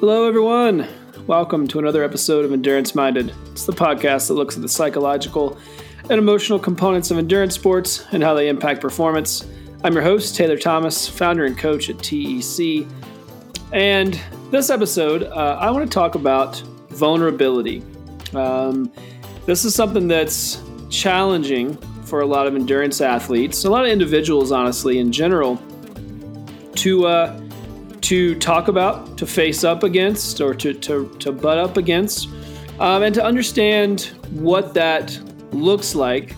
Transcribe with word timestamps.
Hello, 0.00 0.28
everyone. 0.28 0.86
Welcome 1.26 1.66
to 1.66 1.80
another 1.80 2.04
episode 2.04 2.44
of 2.44 2.52
Endurance 2.52 2.94
Minded. 2.94 3.34
It's 3.50 3.66
the 3.66 3.72
podcast 3.72 4.28
that 4.28 4.34
looks 4.34 4.54
at 4.54 4.62
the 4.62 4.68
psychological 4.68 5.58
and 6.02 6.12
emotional 6.12 6.60
components 6.60 7.10
of 7.10 7.18
endurance 7.18 7.56
sports 7.56 8.06
and 8.12 8.22
how 8.22 8.32
they 8.32 8.48
impact 8.48 8.80
performance. 8.80 9.44
I'm 9.82 9.94
your 9.94 10.04
host, 10.04 10.36
Taylor 10.36 10.56
Thomas, 10.56 11.08
founder 11.08 11.46
and 11.46 11.58
coach 11.58 11.90
at 11.90 11.98
TEC. 11.98 12.86
And 13.72 14.20
this 14.52 14.70
episode, 14.70 15.24
uh, 15.24 15.58
I 15.60 15.68
want 15.72 15.90
to 15.90 15.92
talk 15.92 16.14
about 16.14 16.60
vulnerability. 16.90 17.82
Um, 18.34 18.92
this 19.46 19.64
is 19.64 19.74
something 19.74 20.06
that's 20.06 20.62
challenging 20.90 21.76
for 22.04 22.20
a 22.20 22.26
lot 22.26 22.46
of 22.46 22.54
endurance 22.54 23.00
athletes, 23.00 23.64
a 23.64 23.70
lot 23.70 23.84
of 23.84 23.90
individuals, 23.90 24.52
honestly, 24.52 25.00
in 25.00 25.10
general, 25.10 25.60
to 26.76 27.04
uh, 27.08 27.40
to 28.08 28.34
talk 28.36 28.68
about, 28.68 29.18
to 29.18 29.26
face 29.26 29.64
up 29.64 29.82
against, 29.82 30.40
or 30.40 30.54
to, 30.54 30.72
to, 30.72 31.14
to 31.18 31.30
butt 31.30 31.58
up 31.58 31.76
against, 31.76 32.28
um, 32.80 33.02
and 33.02 33.14
to 33.14 33.22
understand 33.22 34.12
what 34.30 34.72
that 34.72 35.18
looks 35.52 35.94
like 35.94 36.34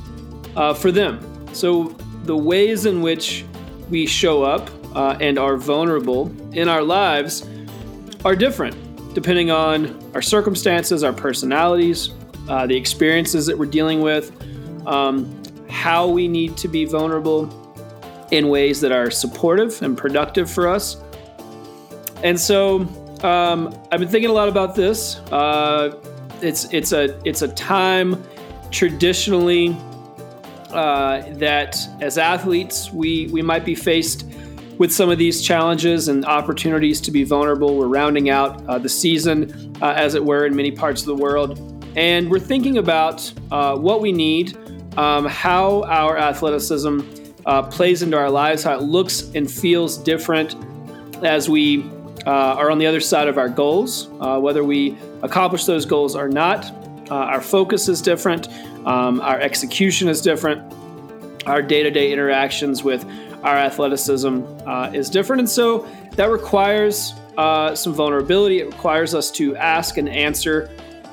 uh, 0.56 0.74
for 0.74 0.91
them. 0.91 1.20
So, 1.52 1.96
the 2.24 2.37
ways 2.37 2.87
in 2.87 3.02
which 3.02 3.45
we 3.88 4.05
show 4.05 4.43
up 4.43 4.69
uh, 4.96 5.16
and 5.20 5.38
are 5.38 5.56
vulnerable 5.56 6.34
in 6.52 6.69
our 6.69 6.83
lives 6.83 7.48
are 8.24 8.34
different 8.34 8.77
depending 9.15 9.51
on 9.51 9.98
our 10.15 10.23
circumstances, 10.23 11.02
our 11.02 11.12
personalities, 11.12 12.10
uh, 12.48 12.66
the 12.66 12.77
experiences 12.77 13.46
that 13.46 13.57
we're 13.57 13.66
dealing 13.66 14.01
with, 14.01 14.32
um, 14.87 15.43
how 15.68 16.09
we 16.09 16.29
need 16.29 16.57
to 16.57 16.68
be 16.68 16.84
vulnerable 16.84 17.48
in 18.30 18.48
ways 18.48 18.80
that 18.80 18.93
are 18.93 19.10
supportive 19.10 19.82
and 19.82 19.96
productive 19.96 20.51
for 20.51 20.68
us. 20.68 20.96
And 22.23 22.38
so 22.38 22.80
um, 23.23 23.74
I've 23.90 24.01
been 24.01 24.09
thinking 24.09 24.30
a 24.30 24.35
lot 24.35 24.49
about 24.49 24.74
this. 24.74 25.16
Uh, 25.30 25.96
it's 26.43 26.73
it's 26.73 26.93
a 26.93 27.18
it's 27.27 27.43
a 27.43 27.49
time 27.49 28.23
traditionally 28.71 29.77
uh, 30.71 31.23
that 31.35 31.77
as 32.01 32.18
athletes 32.18 32.90
we 32.93 33.27
we 33.29 33.43
might 33.43 33.65
be 33.65 33.74
faced 33.74 34.27
with 34.79 34.90
some 34.90 35.10
of 35.10 35.18
these 35.18 35.43
challenges 35.43 36.09
and 36.09 36.24
opportunities 36.24 37.01
to 37.02 37.10
be 37.10 37.24
vulnerable. 37.24 37.77
We're 37.77 37.88
rounding 37.88 38.30
out 38.30 38.66
uh, 38.66 38.79
the 38.79 38.88
season, 38.88 39.77
uh, 39.82 39.93
as 39.95 40.15
it 40.15 40.24
were, 40.24 40.46
in 40.46 40.57
many 40.57 40.71
parts 40.71 41.02
of 41.02 41.07
the 41.07 41.16
world, 41.16 41.59
and 41.96 42.30
we're 42.30 42.38
thinking 42.38 42.79
about 42.79 43.30
uh, 43.51 43.77
what 43.77 44.01
we 44.01 44.12
need, 44.12 44.57
um, 44.96 45.27
how 45.27 45.82
our 45.84 46.16
athleticism 46.16 47.01
uh, 47.45 47.62
plays 47.65 48.02
into 48.02 48.16
our 48.16 48.30
lives, 48.30 48.62
how 48.62 48.74
it 48.74 48.82
looks 48.82 49.30
and 49.34 49.51
feels 49.51 49.99
different 49.99 50.57
as 51.23 51.49
we 51.49 51.82
uh, 52.26 52.30
are 52.30 52.71
on 52.71 52.79
the 52.79 52.87
other 52.87 53.01
side 53.01 53.29
of 53.29 53.38
our 53.38 53.49
goals, 53.49 54.09
uh, 54.21 54.38
whether 54.38 54.65
we 54.65 54.96
accomplish 55.23 55.65
those 55.65 55.85
goals 55.85 56.15
or 56.16 56.29
not. 56.29 56.71
Uh, 57.10 57.15
our 57.15 57.40
focus 57.40 57.88
is 57.88 58.01
different, 58.01 58.49
um, 58.87 59.21
our 59.21 59.40
execution 59.40 60.09
is 60.09 60.21
different, 60.21 60.73
our 61.46 61.62
day 61.62 61.82
to 61.82 61.90
day 61.90 62.12
interactions 62.12 62.85
with 62.85 63.04
our 63.43 63.57
athleticism 63.57 64.43
uh, 64.66 64.91
is 64.93 65.09
different. 65.10 65.41
And 65.41 65.49
so 65.49 65.88
that 66.12 66.31
requires 66.31 67.15
uh, 67.38 67.75
some 67.75 67.94
vulnerability. 67.94 68.60
It 68.60 68.66
requires 68.66 69.15
us 69.15 69.31
to 69.32 69.56
ask 69.56 69.97
and 69.97 70.09
answer 70.09 70.71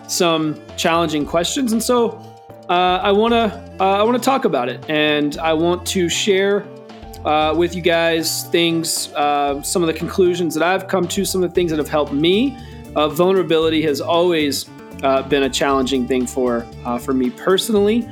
some 0.08 0.61
challenging 0.75 1.25
questions. 1.25 1.71
And 1.71 1.81
so 1.81 2.21
uh, 2.69 2.99
I 3.02 3.11
want 3.11 3.33
to 3.33 3.67
I 3.80 4.03
want 4.03 4.17
to 4.17 4.23
talk 4.23 4.45
about 4.45 4.67
it, 4.67 4.89
and 4.89 5.38
I 5.38 5.53
want 5.53 5.86
to 5.88 6.09
share 6.09 6.66
uh, 7.25 7.53
with 7.55 7.75
you 7.75 7.81
guys 7.81 8.43
things, 8.45 9.11
uh, 9.13 9.61
some 9.61 9.83
of 9.83 9.87
the 9.87 9.93
conclusions 9.93 10.53
that 10.53 10.63
I've 10.63 10.87
come 10.87 11.07
to, 11.09 11.25
some 11.25 11.43
of 11.43 11.49
the 11.49 11.53
things 11.53 11.71
that 11.71 11.77
have 11.77 11.89
helped 11.89 12.13
me. 12.13 12.57
Uh, 12.95 13.07
vulnerability 13.09 13.81
has 13.83 14.01
always 14.01 14.67
uh, 15.03 15.21
been 15.23 15.43
a 15.43 15.49
challenging 15.49 16.08
thing 16.08 16.25
for 16.25 16.65
uh, 16.86 16.97
for 16.97 17.14
me 17.14 17.30
personally 17.30 18.08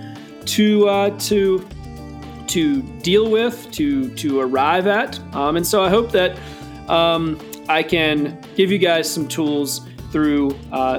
to 0.46 0.88
uh, 0.88 1.18
to 1.20 1.68
to 2.48 2.82
deal 2.82 3.30
with, 3.30 3.72
to 3.72 4.14
to 4.16 4.40
arrive 4.40 4.88
at, 4.88 5.20
um, 5.34 5.58
and 5.58 5.66
so 5.66 5.84
I 5.84 5.90
hope 5.90 6.12
that 6.12 6.38
um, 6.90 7.40
I 7.68 7.82
can 7.82 8.40
give 8.56 8.72
you 8.72 8.78
guys 8.78 9.12
some 9.12 9.28
tools 9.28 9.82
through 10.12 10.52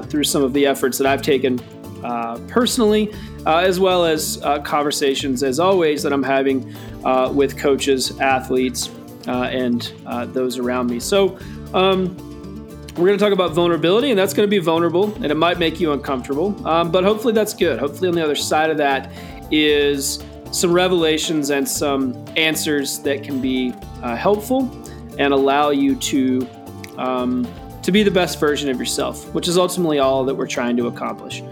through 0.09 0.25
some 0.25 0.43
of 0.43 0.53
the 0.53 0.67
efforts 0.67 0.99
that 0.99 1.07
I've 1.07 1.23
taken 1.23 1.59
personally 2.49 3.13
as 3.47 3.79
well 3.79 4.05
as 4.05 4.39
conversations, 4.65 5.45
as 5.45 5.61
always, 5.61 6.03
that 6.03 6.13
I'm 6.13 6.25
having 6.25 6.75
uh, 7.07 7.31
with 7.33 7.57
coaches, 7.57 8.19
athletes, 8.21 8.91
uh, 9.29 9.45
and 9.45 9.93
uh, 10.07 10.27
those 10.27 10.59
around 10.59 10.91
me. 10.91 11.01
So, 11.01 11.39
um, 11.73 12.17
we're 12.97 13.07
going 13.07 13.19
to 13.19 13.25
talk 13.25 13.33
about 13.33 13.53
vulnerability, 13.53 14.11
and 14.11 14.19
that's 14.19 14.33
going 14.33 14.47
to 14.47 14.51
be 14.51 14.59
vulnerable, 14.59 15.15
and 15.17 15.27
it 15.27 15.37
might 15.37 15.59
make 15.59 15.79
you 15.79 15.93
uncomfortable, 15.93 16.67
um, 16.67 16.91
but 16.91 17.05
hopefully 17.05 17.35
that's 17.35 17.53
good. 17.53 17.79
Hopefully, 17.79 18.09
on 18.09 18.15
the 18.15 18.25
other 18.25 18.35
side 18.35 18.71
of 18.71 18.79
that 18.79 19.13
is 19.51 20.25
some 20.51 20.73
revelations 20.73 21.51
and 21.51 21.69
some 21.69 22.25
answers 22.37 22.99
that 23.01 23.23
can 23.23 23.41
be 23.41 23.75
uh, 24.03 24.17
helpful 24.17 24.63
and 25.19 25.33
allow 25.33 25.71
you 25.71 25.95
to 25.97 26.49
um, 26.97 27.47
to 27.83 27.93
be 27.93 28.03
the 28.03 28.11
best 28.11 28.41
version 28.41 28.71
of 28.71 28.79
yourself, 28.79 29.33
which 29.35 29.47
is 29.47 29.59
ultimately 29.59 29.99
all 29.99 30.25
that 30.25 30.35
we're 30.35 30.47
trying 30.47 30.77
to 30.77 30.87
accomplish. 30.87 31.43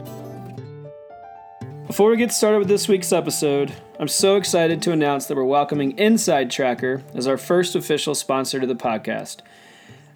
Before 1.86 2.10
we 2.10 2.16
get 2.16 2.32
started 2.32 2.58
with 2.58 2.68
this 2.68 2.88
week's 2.88 3.12
episode, 3.12 3.72
I'm 3.96 4.08
so 4.08 4.34
excited 4.34 4.82
to 4.82 4.92
announce 4.92 5.26
that 5.26 5.36
we're 5.36 5.44
welcoming 5.44 5.96
InsideTracker 5.96 7.14
as 7.14 7.28
our 7.28 7.36
first 7.38 7.76
official 7.76 8.16
sponsor 8.16 8.58
to 8.58 8.66
the 8.66 8.74
podcast. 8.74 9.36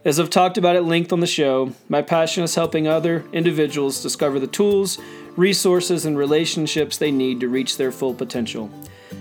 As 0.04 0.18
I've 0.18 0.30
talked 0.30 0.58
about 0.58 0.74
at 0.74 0.84
length 0.84 1.12
on 1.12 1.20
the 1.20 1.28
show, 1.28 1.72
my 1.88 2.02
passion 2.02 2.42
is 2.42 2.56
helping 2.56 2.88
other 2.88 3.24
individuals 3.32 4.02
discover 4.02 4.40
the 4.40 4.48
tools, 4.48 4.98
resources, 5.36 6.06
and 6.06 6.18
relationships 6.18 6.98
they 6.98 7.12
need 7.12 7.38
to 7.38 7.48
reach 7.48 7.76
their 7.76 7.92
full 7.92 8.14
potential. 8.14 8.68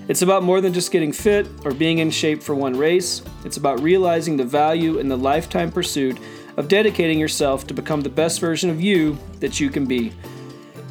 It's 0.08 0.24
about 0.24 0.42
more 0.42 0.60
than 0.60 0.74
just 0.74 0.92
getting 0.92 1.12
fit 1.12 1.48
or 1.64 1.72
being 1.72 2.00
in 2.00 2.10
shape 2.10 2.42
for 2.42 2.56
one 2.56 2.76
race, 2.76 3.22
it's 3.46 3.58
about 3.58 3.80
realizing 3.84 4.38
the 4.38 4.44
value 4.44 4.98
in 4.98 5.08
the 5.08 5.18
lifetime 5.18 5.72
pursuit 5.72 6.18
of 6.58 6.68
dedicating 6.68 7.20
yourself 7.20 7.68
to 7.68 7.76
become 7.76 8.02
the 8.02 8.10
best 8.10 8.40
version 8.40 8.72
of 8.72 8.82
you 8.82 9.20
that 9.40 9.60
you 9.60 9.70
can 9.70 9.86
be. 9.86 10.14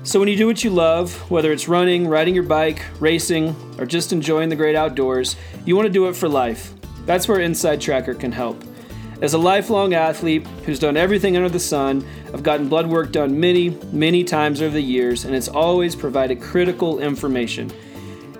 So, 0.06 0.20
when 0.20 0.28
you 0.28 0.36
do 0.36 0.46
what 0.46 0.62
you 0.62 0.70
love, 0.70 1.28
whether 1.32 1.50
it's 1.50 1.66
running, 1.66 2.06
riding 2.06 2.32
your 2.32 2.44
bike, 2.44 2.80
racing, 3.00 3.56
or 3.76 3.86
just 3.86 4.12
enjoying 4.12 4.48
the 4.48 4.54
great 4.54 4.76
outdoors, 4.76 5.34
you 5.64 5.74
want 5.74 5.86
to 5.86 5.92
do 5.92 6.06
it 6.06 6.14
for 6.14 6.28
life. 6.28 6.72
That's 7.06 7.26
where 7.26 7.38
InsideTracker 7.38 8.20
can 8.20 8.30
help. 8.30 8.62
As 9.20 9.34
a 9.34 9.38
lifelong 9.38 9.94
athlete 9.94 10.46
who's 10.64 10.78
done 10.78 10.96
everything 10.96 11.36
under 11.36 11.48
the 11.48 11.58
sun, 11.58 12.06
I've 12.32 12.44
gotten 12.44 12.68
blood 12.68 12.86
work 12.86 13.10
done 13.10 13.40
many, 13.40 13.70
many 13.90 14.22
times 14.22 14.62
over 14.62 14.74
the 14.74 14.80
years, 14.80 15.24
and 15.24 15.34
it's 15.34 15.48
always 15.48 15.96
provided 15.96 16.40
critical 16.40 17.00
information. 17.00 17.72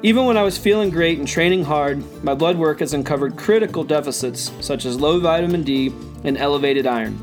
Even 0.05 0.25
when 0.25 0.37
I 0.37 0.45
was 0.45 0.57
feeling 0.57 0.89
great 0.89 1.19
and 1.19 1.27
training 1.27 1.65
hard, 1.65 2.01
my 2.23 2.35
blood 2.35 2.57
work 2.57 2.79
has 2.79 2.95
uncovered 2.95 3.37
critical 3.37 3.83
deficits 3.83 4.53
such 4.61 4.85
as 4.85 5.01
low 5.01 5.19
vitamin 5.19 5.65
D 5.65 5.93
and 6.23 6.39
elevated 6.39 6.87
iron. 6.87 7.19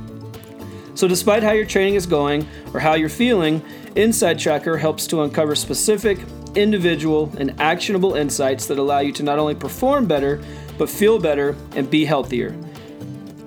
So, 0.95 1.07
despite 1.07 1.43
how 1.43 1.53
your 1.53 1.65
training 1.65 1.95
is 1.95 2.05
going 2.05 2.47
or 2.73 2.79
how 2.79 2.93
you're 2.93 3.09
feeling, 3.09 3.63
InsideTracker 3.95 4.79
helps 4.79 5.05
to 5.07 5.21
uncover 5.21 5.53
specific, 5.53 6.17
individual, 6.55 7.31
and 7.37 7.59
actionable 7.61 8.15
insights 8.15 8.65
that 8.65 8.79
allow 8.79 8.99
you 8.99 9.11
to 9.11 9.21
not 9.21 9.37
only 9.37 9.53
perform 9.53 10.07
better, 10.07 10.41
but 10.79 10.89
feel 10.89 11.19
better 11.19 11.55
and 11.75 11.89
be 11.89 12.03
healthier. 12.03 12.55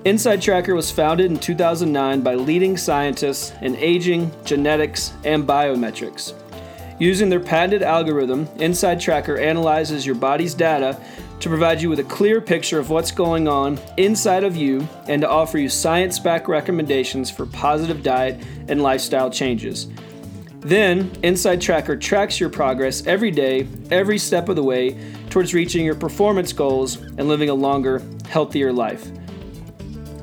InsideTracker 0.04 0.72
was 0.72 0.88
founded 0.88 1.32
in 1.32 1.38
2009 1.38 2.20
by 2.20 2.36
leading 2.36 2.76
scientists 2.76 3.52
in 3.60 3.74
aging, 3.74 4.30
genetics, 4.44 5.12
and 5.24 5.44
biometrics. 5.44 6.32
Using 7.00 7.28
their 7.28 7.40
patented 7.40 7.82
algorithm, 7.82 8.46
InsideTracker 8.58 9.40
analyzes 9.40 10.06
your 10.06 10.14
body's 10.14 10.54
data 10.54 11.00
to 11.40 11.48
provide 11.48 11.82
you 11.82 11.90
with 11.90 11.98
a 11.98 12.04
clear 12.04 12.40
picture 12.40 12.78
of 12.78 12.88
what's 12.88 13.10
going 13.10 13.48
on 13.48 13.80
inside 13.96 14.44
of 14.44 14.54
you 14.54 14.86
and 15.08 15.22
to 15.22 15.28
offer 15.28 15.58
you 15.58 15.68
science 15.68 16.20
backed 16.20 16.46
recommendations 16.46 17.32
for 17.32 17.46
positive 17.46 18.04
diet 18.04 18.40
and 18.68 18.80
lifestyle 18.82 19.28
changes. 19.28 19.88
Then, 20.66 21.10
InsideTracker 21.22 21.98
tracks 22.00 22.40
your 22.40 22.50
progress 22.50 23.06
every 23.06 23.30
day, 23.30 23.68
every 23.92 24.18
step 24.18 24.48
of 24.48 24.56
the 24.56 24.64
way 24.64 24.98
towards 25.30 25.54
reaching 25.54 25.84
your 25.84 25.94
performance 25.94 26.52
goals 26.52 26.96
and 26.96 27.28
living 27.28 27.50
a 27.50 27.54
longer, 27.54 28.02
healthier 28.28 28.72
life. 28.72 29.08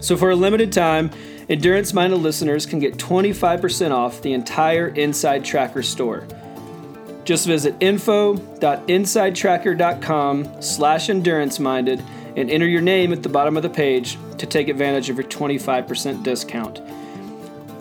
So, 0.01 0.17
for 0.17 0.31
a 0.31 0.35
limited 0.35 0.73
time, 0.73 1.11
Endurance 1.47 1.93
Minded 1.93 2.17
listeners 2.17 2.65
can 2.65 2.79
get 2.79 2.97
25% 2.97 3.91
off 3.91 4.21
the 4.21 4.33
entire 4.33 4.91
InsideTracker 4.91 5.85
store. 5.85 6.27
Just 7.23 7.47
visit 7.47 7.73
info.insidetracker.com 7.79 10.61
slash 10.61 11.09
endurance 11.09 11.57
minded 11.57 12.03
and 12.35 12.51
enter 12.51 12.67
your 12.67 12.81
name 12.81 13.13
at 13.13 13.23
the 13.23 13.29
bottom 13.29 13.55
of 13.55 13.63
the 13.63 13.69
page 13.69 14.17
to 14.39 14.45
take 14.45 14.67
advantage 14.67 15.09
of 15.09 15.15
your 15.15 15.25
25% 15.25 16.21
discount. 16.21 16.81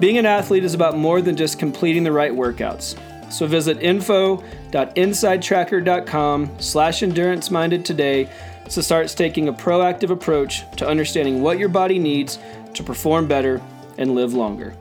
Being 0.03 0.19
an 0.19 0.27
athlete 0.27 0.65
is 0.65 0.75
about 0.75 0.97
more 0.97 1.23
than 1.23 1.37
just 1.37 1.61
completing 1.61 2.03
the 2.03 2.11
right 2.11 2.33
workouts. 2.33 2.99
So 3.33 3.47
visit 3.47 3.81
info.insidetracker.com 3.81 6.51
slash 6.59 7.05
endurance 7.05 7.53
minded 7.53 7.85
today 7.85 8.29
to 8.69 8.83
start 8.83 9.07
taking 9.11 9.47
a 9.47 9.53
proactive 9.53 10.11
approach 10.11 10.69
to 10.79 10.89
understanding 10.89 11.41
what 11.41 11.61
your 11.61 11.69
body 11.69 12.01
needs 12.01 12.41
to 12.75 12.83
perform 12.83 13.29
better 13.29 13.63
and 13.97 14.17
live 14.17 14.35
longer. 14.35 14.77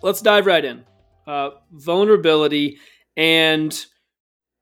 Let's 0.00 0.22
dive 0.22 0.46
right 0.46 0.64
in. 0.64 0.86
Uh, 1.26 1.50
vulnerability 1.70 2.78
and 3.18 3.84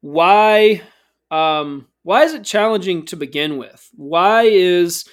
why 0.00 0.82
um, 1.30 1.86
why 2.02 2.24
is 2.24 2.34
it 2.34 2.42
challenging 2.42 3.06
to 3.06 3.14
begin 3.14 3.56
with? 3.56 3.88
Why 3.94 4.46
is 4.46 5.04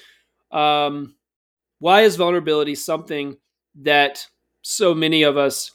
um, 0.50 1.15
why 1.78 2.02
is 2.02 2.16
vulnerability 2.16 2.74
something 2.74 3.36
that 3.82 4.26
so 4.62 4.94
many 4.94 5.22
of 5.22 5.36
us 5.36 5.70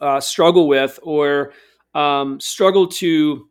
uh, 0.00 0.20
struggle 0.20 0.68
with 0.68 0.98
or 1.02 1.52
um, 1.94 2.40
struggle 2.40 2.86
to 2.88 3.48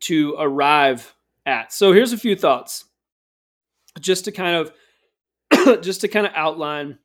to 0.00 0.34
arrive 0.38 1.14
at? 1.46 1.72
So 1.72 1.92
here's 1.92 2.12
a 2.12 2.18
few 2.18 2.36
thoughts, 2.36 2.84
just 4.00 4.24
to 4.26 4.32
kind 4.32 4.56
of 5.50 5.80
just 5.82 6.02
to 6.02 6.08
kind 6.08 6.26
of 6.26 6.32
outline 6.34 6.98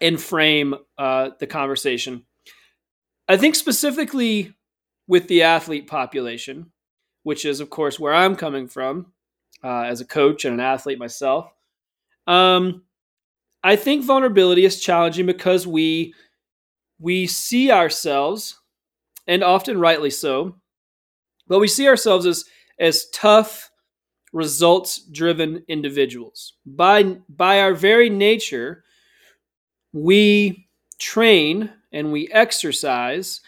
and 0.00 0.20
frame 0.20 0.74
uh, 0.96 1.30
the 1.38 1.46
conversation. 1.46 2.24
I 3.28 3.36
think 3.36 3.54
specifically 3.54 4.54
with 5.06 5.28
the 5.28 5.42
athlete 5.42 5.86
population, 5.86 6.70
which 7.24 7.44
is, 7.44 7.60
of 7.60 7.70
course, 7.70 7.98
where 7.98 8.14
I'm 8.14 8.36
coming 8.36 8.68
from 8.68 9.12
uh, 9.62 9.82
as 9.82 10.00
a 10.00 10.06
coach 10.06 10.44
and 10.44 10.54
an 10.54 10.60
athlete 10.60 10.98
myself. 10.98 11.52
Um, 12.28 12.82
I 13.64 13.76
think 13.76 14.04
vulnerability 14.04 14.64
is 14.64 14.80
challenging 14.80 15.26
because 15.26 15.66
we 15.66 16.14
we 17.00 17.26
see 17.26 17.70
ourselves, 17.70 18.60
and 19.26 19.44
often 19.44 19.80
rightly 19.80 20.10
so, 20.10 20.56
but 21.48 21.58
we 21.60 21.68
see 21.68 21.88
ourselves 21.88 22.26
as 22.26 22.44
as 22.80 23.08
tough, 23.10 23.70
results 24.32 24.98
driven 25.10 25.64
individuals. 25.68 26.54
By 26.66 27.18
by 27.28 27.60
our 27.60 27.74
very 27.74 28.10
nature, 28.10 28.84
we 29.92 30.68
train 30.98 31.70
and 31.92 32.12
we 32.12 32.28
exercise 32.32 33.40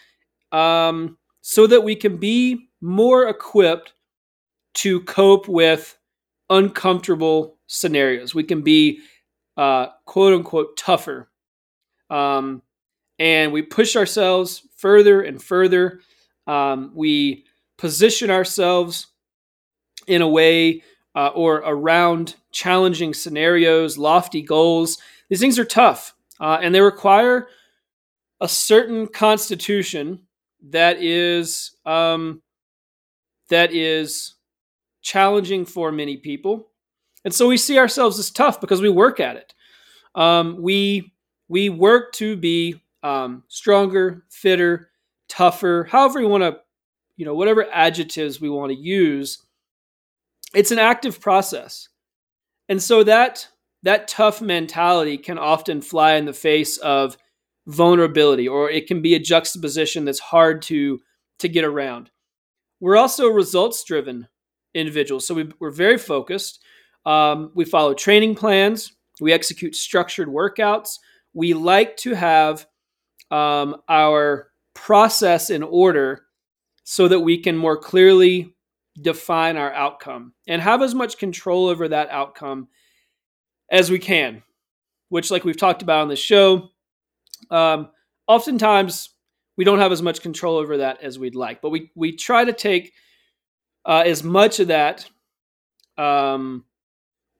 um, 0.51 1.17
so 1.41 1.67
that 1.67 1.83
we 1.83 1.95
can 1.95 2.17
be 2.17 2.69
more 2.81 3.29
equipped 3.29 3.93
to 4.75 5.01
cope 5.01 5.47
with 5.47 5.97
uncomfortable 6.49 7.57
scenarios. 7.71 8.35
We 8.35 8.43
can 8.43 8.61
be 8.61 8.99
uh, 9.57 9.87
quote 10.05 10.33
unquote 10.33 10.77
tougher. 10.77 11.29
Um, 12.09 12.61
and 13.17 13.53
we 13.53 13.61
push 13.61 13.95
ourselves 13.95 14.67
further 14.75 15.21
and 15.21 15.41
further. 15.41 16.01
Um, 16.47 16.91
we 16.93 17.45
position 17.77 18.29
ourselves 18.29 19.07
in 20.07 20.21
a 20.21 20.27
way 20.27 20.83
uh, 21.15 21.27
or 21.27 21.57
around 21.57 22.35
challenging 22.51 23.13
scenarios, 23.13 23.97
lofty 23.97 24.41
goals. 24.41 24.97
These 25.29 25.39
things 25.39 25.57
are 25.57 25.65
tough 25.65 26.13
uh, 26.39 26.59
and 26.61 26.75
they 26.75 26.81
require 26.81 27.47
a 28.41 28.47
certain 28.47 29.07
constitution 29.07 30.23
that 30.69 31.01
is 31.01 31.71
um, 31.85 32.41
that 33.49 33.73
is 33.73 34.35
challenging 35.01 35.65
for 35.65 35.91
many 35.91 36.17
people, 36.17 36.70
and 37.23 37.33
so 37.33 37.47
we 37.47 37.57
see 37.57 37.77
ourselves 37.77 38.19
as 38.19 38.31
tough 38.31 38.61
because 38.61 38.81
we 38.81 38.89
work 38.89 39.19
at 39.19 39.35
it. 39.35 39.53
Um, 40.15 40.61
we 40.61 41.13
we 41.47 41.69
work 41.69 42.13
to 42.13 42.35
be 42.35 42.81
um, 43.03 43.43
stronger, 43.47 44.23
fitter, 44.29 44.89
tougher, 45.27 45.87
however 45.89 46.21
you 46.21 46.27
want 46.27 46.43
to, 46.43 46.59
you 47.17 47.25
know, 47.25 47.35
whatever 47.35 47.65
adjectives 47.71 48.39
we 48.39 48.49
want 48.49 48.71
to 48.71 48.77
use. 48.77 49.43
It's 50.53 50.71
an 50.71 50.79
active 50.79 51.21
process, 51.21 51.87
and 52.67 52.81
so 52.81 53.03
that 53.03 53.47
that 53.83 54.07
tough 54.07 54.41
mentality 54.41 55.17
can 55.17 55.37
often 55.37 55.81
fly 55.81 56.15
in 56.15 56.25
the 56.25 56.33
face 56.33 56.77
of 56.77 57.17
vulnerability 57.67 58.47
or 58.47 58.69
it 58.69 58.87
can 58.87 59.01
be 59.01 59.13
a 59.13 59.19
juxtaposition 59.19 60.03
that's 60.05 60.19
hard 60.19 60.61
to 60.63 60.99
to 61.37 61.47
get 61.47 61.63
around 61.63 62.09
we're 62.79 62.97
also 62.97 63.27
results 63.27 63.83
driven 63.83 64.27
individuals 64.73 65.27
so 65.27 65.35
we, 65.35 65.49
are 65.61 65.69
very 65.69 65.97
focused 65.97 66.63
um, 67.05 67.51
we 67.55 67.65
follow 67.65 67.93
training 67.93 68.35
plans 68.35 68.93
we 69.19 69.33
execute 69.33 69.75
structured 69.75 70.27
workouts 70.27 70.99
we 71.33 71.53
like 71.53 71.95
to 71.97 72.13
have 72.13 72.65
um, 73.31 73.77
our 73.87 74.51
process 74.73 75.49
in 75.49 75.63
order 75.63 76.23
so 76.83 77.07
that 77.07 77.19
we 77.19 77.37
can 77.37 77.57
more 77.57 77.77
clearly 77.77 78.53
define 79.01 79.57
our 79.57 79.71
outcome 79.73 80.33
and 80.47 80.61
have 80.61 80.81
as 80.81 80.93
much 80.93 81.17
control 81.17 81.67
over 81.67 81.87
that 81.87 82.09
outcome 82.09 82.67
as 83.71 83.89
we 83.89 83.99
can, 83.99 84.43
which, 85.09 85.31
like 85.31 85.45
we've 85.45 85.57
talked 85.57 85.81
about 85.81 86.01
on 86.01 86.09
the 86.09 86.15
show, 86.15 86.69
um, 87.49 87.89
oftentimes 88.27 89.15
we 89.55 89.63
don't 89.63 89.79
have 89.79 89.93
as 89.93 90.01
much 90.01 90.21
control 90.21 90.57
over 90.57 90.77
that 90.77 91.01
as 91.01 91.17
we'd 91.17 91.35
like. 91.35 91.61
But 91.61 91.69
we 91.69 91.91
we 91.95 92.11
try 92.15 92.43
to 92.43 92.53
take 92.53 92.93
uh, 93.85 94.03
as 94.05 94.23
much 94.23 94.59
of 94.59 94.67
that 94.67 95.09
um, 95.97 96.65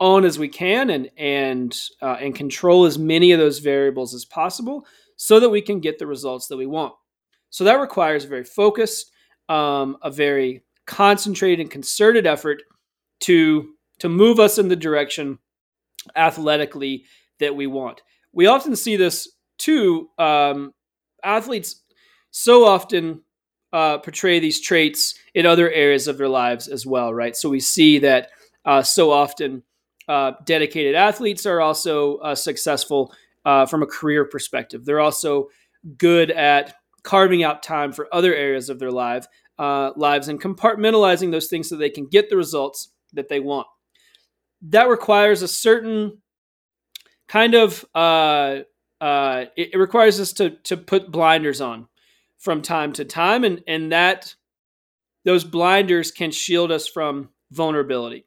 on 0.01 0.25
as 0.25 0.39
we 0.39 0.50
can, 0.50 0.89
and 0.89 1.09
and 1.15 1.80
uh, 2.01 2.18
and 2.19 2.36
control 2.36 2.86
as 2.86 2.98
many 2.98 3.31
of 3.31 3.39
those 3.39 3.59
variables 3.59 4.13
as 4.13 4.25
possible, 4.25 4.86
so 5.15 5.39
that 5.39 5.50
we 5.50 5.62
can 5.62 5.80
get 5.80 6.00
the 6.00 6.07
results 6.07 6.48
that 6.48 6.57
we 6.57 6.65
want. 6.65 6.94
So 7.51 7.63
that 7.63 7.80
requires 7.80 8.25
a 8.25 8.27
very 8.27 8.44
focused, 8.44 9.12
um, 9.48 9.98
a 10.01 10.09
very 10.09 10.63
concentrated 10.88 11.59
and 11.59 11.71
concerted 11.71 12.25
effort 12.25 12.63
to 13.21 13.75
to 14.00 14.09
move 14.09 14.39
us 14.39 14.57
in 14.57 14.68
the 14.68 14.75
direction 14.75 15.38
athletically 16.15 17.06
that 17.39 17.56
we 17.56 17.68
want. 17.68 18.01
We 18.33 18.47
often 18.47 18.75
see 18.75 18.95
this 18.95 19.30
too. 19.59 20.09
Um, 20.18 20.74
athletes 21.24 21.83
so 22.31 22.65
often 22.65 23.21
uh, 23.71 24.00
portray 24.00 24.39
these 24.39 24.59
traits 24.59 25.13
in 25.36 25.45
other 25.45 25.69
areas 25.69 26.07
of 26.07 26.18
their 26.18 26.27
lives 26.27 26.68
as 26.68 26.86
well, 26.86 27.13
right? 27.13 27.36
So 27.36 27.50
we 27.50 27.59
see 27.59 28.00
that 28.00 28.30
uh, 28.65 28.81
so 28.81 29.12
often 29.12 29.63
uh, 30.11 30.33
dedicated 30.45 30.95
athletes 30.95 31.45
are 31.45 31.61
also 31.61 32.17
uh, 32.17 32.35
successful 32.35 33.13
uh, 33.45 33.65
from 33.65 33.81
a 33.83 33.87
career 33.87 34.25
perspective. 34.25 34.85
They're 34.85 34.99
also 34.99 35.47
good 35.97 36.31
at 36.31 36.75
carving 37.03 37.43
out 37.43 37.63
time 37.63 37.91
for 37.91 38.07
other 38.13 38.35
areas 38.35 38.69
of 38.69 38.79
their 38.79 38.91
life, 38.91 39.25
uh, 39.57 39.91
lives 39.95 40.27
and 40.27 40.41
compartmentalizing 40.41 41.31
those 41.31 41.47
things 41.47 41.69
so 41.69 41.75
they 41.75 41.89
can 41.89 42.07
get 42.07 42.29
the 42.29 42.37
results 42.37 42.91
that 43.13 43.29
they 43.29 43.39
want 43.39 43.67
that 44.61 44.89
requires 44.89 45.41
a 45.41 45.47
certain 45.47 46.19
kind 47.27 47.56
of 47.56 47.85
uh, 47.95 48.59
it, 49.01 49.69
it, 49.73 49.77
requires 49.77 50.19
us 50.19 50.33
to 50.33 50.51
to 50.63 50.77
put 50.77 51.11
blinders 51.11 51.61
on 51.61 51.87
from 52.37 52.61
time 52.61 52.94
to 52.94 53.06
time, 53.06 53.44
and 53.44 53.63
and 53.68 53.91
that 53.91 54.35
those 55.25 55.44
blinders 55.44 56.11
can 56.11 56.31
shield 56.31 56.71
us 56.71 56.87
from 56.87 57.30
vulnerability. 57.51 58.25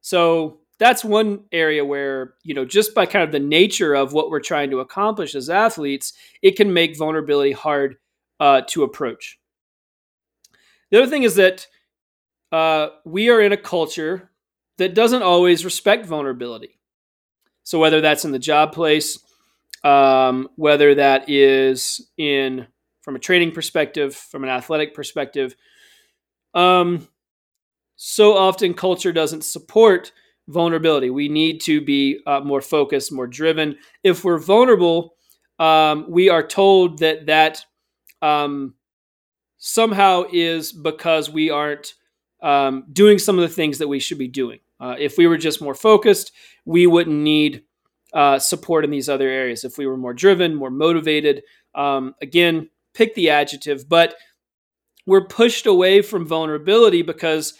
So 0.00 0.59
that's 0.80 1.04
one 1.04 1.44
area 1.52 1.84
where 1.84 2.34
you 2.42 2.54
know 2.54 2.64
just 2.64 2.94
by 2.94 3.06
kind 3.06 3.22
of 3.22 3.30
the 3.30 3.38
nature 3.38 3.94
of 3.94 4.12
what 4.12 4.30
we're 4.30 4.40
trying 4.40 4.70
to 4.70 4.80
accomplish 4.80 5.36
as 5.36 5.48
athletes, 5.48 6.14
it 6.42 6.56
can 6.56 6.72
make 6.72 6.98
vulnerability 6.98 7.52
hard 7.52 7.96
uh, 8.40 8.62
to 8.68 8.82
approach. 8.82 9.38
The 10.90 10.98
other 11.02 11.10
thing 11.10 11.22
is 11.22 11.36
that 11.36 11.68
uh, 12.50 12.88
we 13.04 13.28
are 13.28 13.40
in 13.40 13.52
a 13.52 13.56
culture 13.56 14.30
that 14.78 14.94
doesn't 14.94 15.22
always 15.22 15.64
respect 15.64 16.06
vulnerability. 16.06 16.80
So 17.62 17.78
whether 17.78 18.00
that's 18.00 18.24
in 18.24 18.32
the 18.32 18.38
job 18.38 18.72
place, 18.72 19.18
um, 19.84 20.48
whether 20.56 20.94
that 20.94 21.28
is 21.28 22.10
in 22.16 22.66
from 23.02 23.16
a 23.16 23.20
training 23.20 23.52
perspective, 23.52 24.16
from 24.16 24.44
an 24.44 24.50
athletic 24.50 24.94
perspective, 24.94 25.54
um, 26.54 27.06
so 27.96 28.34
often 28.36 28.72
culture 28.72 29.12
doesn't 29.12 29.44
support 29.44 30.12
vulnerability. 30.50 31.10
We 31.10 31.28
need 31.28 31.60
to 31.62 31.80
be 31.80 32.20
uh, 32.26 32.40
more 32.40 32.60
focused, 32.60 33.12
more 33.12 33.26
driven. 33.26 33.76
If 34.02 34.24
we're 34.24 34.38
vulnerable, 34.38 35.14
um, 35.58 36.06
we 36.08 36.28
are 36.28 36.46
told 36.46 36.98
that 36.98 37.26
that 37.26 37.64
um, 38.22 38.74
somehow 39.58 40.24
is 40.32 40.72
because 40.72 41.30
we 41.30 41.50
aren't 41.50 41.94
um, 42.42 42.84
doing 42.92 43.18
some 43.18 43.38
of 43.38 43.42
the 43.48 43.54
things 43.54 43.78
that 43.78 43.88
we 43.88 44.00
should 44.00 44.18
be 44.18 44.28
doing. 44.28 44.60
Uh, 44.80 44.96
if 44.98 45.18
we 45.18 45.26
were 45.26 45.36
just 45.36 45.60
more 45.60 45.74
focused, 45.74 46.32
we 46.64 46.86
wouldn't 46.86 47.16
need 47.16 47.62
uh, 48.14 48.38
support 48.38 48.84
in 48.84 48.90
these 48.90 49.08
other 49.08 49.28
areas. 49.28 49.64
If 49.64 49.76
we 49.76 49.86
were 49.86 49.96
more 49.96 50.14
driven, 50.14 50.54
more 50.54 50.70
motivated, 50.70 51.42
um, 51.74 52.14
again, 52.22 52.70
pick 52.94 53.14
the 53.14 53.30
adjective, 53.30 53.88
but 53.88 54.16
we're 55.06 55.26
pushed 55.26 55.66
away 55.66 56.02
from 56.02 56.26
vulnerability 56.26 57.02
because 57.02 57.54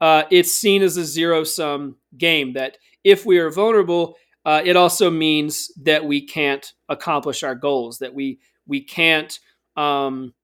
uh, 0.00 0.24
it's 0.30 0.52
seen 0.52 0.82
as 0.82 0.96
a 0.96 1.04
zero 1.04 1.44
sum 1.44 1.96
game. 2.16 2.52
That 2.54 2.78
if 3.04 3.24
we 3.26 3.38
are 3.38 3.50
vulnerable, 3.50 4.16
uh, 4.44 4.62
it 4.64 4.76
also 4.76 5.10
means 5.10 5.72
that 5.82 6.04
we 6.04 6.26
can't 6.26 6.72
accomplish 6.88 7.42
our 7.42 7.54
goals. 7.54 7.98
That 7.98 8.14
we 8.14 8.40
we 8.66 8.82
can't 8.82 9.38
um, 9.76 10.34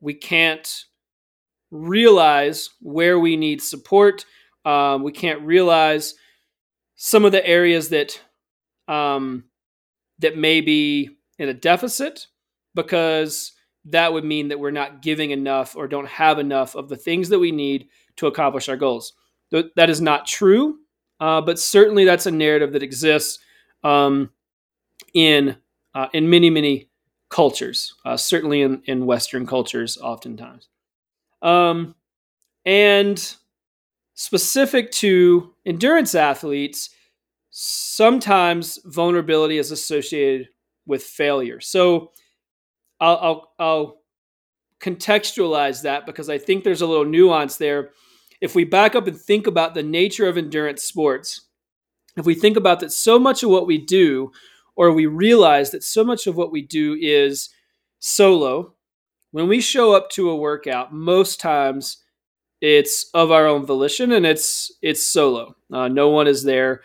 we 0.00 0.14
can't 0.14 0.68
realize 1.70 2.70
where 2.80 3.18
we 3.18 3.36
need 3.36 3.60
support 3.60 4.24
um, 4.64 5.02
we 5.02 5.12
can't 5.12 5.42
realize 5.42 6.14
some 6.96 7.24
of 7.24 7.32
the 7.32 7.46
areas 7.46 7.90
that 7.90 8.20
um, 8.88 9.44
that 10.18 10.36
may 10.36 10.60
be 10.60 11.10
in 11.38 11.48
a 11.48 11.54
deficit 11.54 12.26
because 12.74 13.52
that 13.86 14.12
would 14.12 14.24
mean 14.24 14.48
that 14.48 14.58
we're 14.58 14.70
not 14.70 15.02
giving 15.02 15.30
enough 15.30 15.76
or 15.76 15.86
don't 15.86 16.08
have 16.08 16.38
enough 16.38 16.74
of 16.74 16.88
the 16.88 16.96
things 16.96 17.28
that 17.28 17.38
we 17.38 17.52
need 17.52 17.88
to 18.16 18.26
accomplish 18.26 18.68
our 18.68 18.76
goals. 18.76 19.12
That 19.50 19.90
is 19.90 20.00
not 20.00 20.26
true, 20.26 20.78
uh, 21.20 21.40
but 21.40 21.58
certainly 21.58 22.04
that's 22.04 22.26
a 22.26 22.30
narrative 22.30 22.72
that 22.72 22.82
exists 22.82 23.38
um, 23.82 24.30
in 25.12 25.56
uh, 25.94 26.08
in 26.12 26.28
many 26.28 26.50
many 26.50 26.90
cultures, 27.28 27.94
uh, 28.04 28.16
certainly 28.16 28.62
in, 28.62 28.82
in 28.84 29.06
Western 29.06 29.46
cultures, 29.46 29.98
oftentimes. 29.98 30.68
Um, 31.42 31.94
and 32.64 33.36
specific 34.14 34.90
to 34.92 35.52
endurance 35.66 36.14
athletes, 36.14 36.90
sometimes 37.50 38.78
vulnerability 38.84 39.58
is 39.58 39.70
associated 39.70 40.48
with 40.86 41.02
failure. 41.02 41.60
So 41.60 42.12
I'll, 43.00 43.16
I'll, 43.16 43.52
I'll 43.58 44.02
contextualize 44.80 45.82
that 45.82 46.06
because 46.06 46.28
I 46.30 46.38
think 46.38 46.62
there's 46.62 46.82
a 46.82 46.86
little 46.86 47.04
nuance 47.04 47.56
there. 47.56 47.90
If 48.44 48.54
we 48.54 48.64
back 48.64 48.94
up 48.94 49.06
and 49.06 49.18
think 49.18 49.46
about 49.46 49.72
the 49.72 49.82
nature 49.82 50.28
of 50.28 50.36
endurance 50.36 50.82
sports, 50.82 51.46
if 52.14 52.26
we 52.26 52.34
think 52.34 52.58
about 52.58 52.80
that 52.80 52.92
so 52.92 53.18
much 53.18 53.42
of 53.42 53.48
what 53.48 53.66
we 53.66 53.78
do, 53.78 54.32
or 54.76 54.92
we 54.92 55.06
realize 55.06 55.70
that 55.70 55.82
so 55.82 56.04
much 56.04 56.26
of 56.26 56.36
what 56.36 56.52
we 56.52 56.60
do 56.60 56.94
is 57.00 57.48
solo, 58.00 58.74
when 59.30 59.48
we 59.48 59.62
show 59.62 59.94
up 59.94 60.10
to 60.10 60.28
a 60.28 60.36
workout, 60.36 60.92
most 60.92 61.40
times 61.40 62.04
it's 62.60 63.08
of 63.14 63.30
our 63.30 63.46
own 63.46 63.64
volition 63.64 64.12
and 64.12 64.26
it's 64.26 64.70
it's 64.82 65.02
solo. 65.02 65.56
Uh, 65.72 65.88
no 65.88 66.10
one 66.10 66.26
is 66.26 66.42
there 66.42 66.82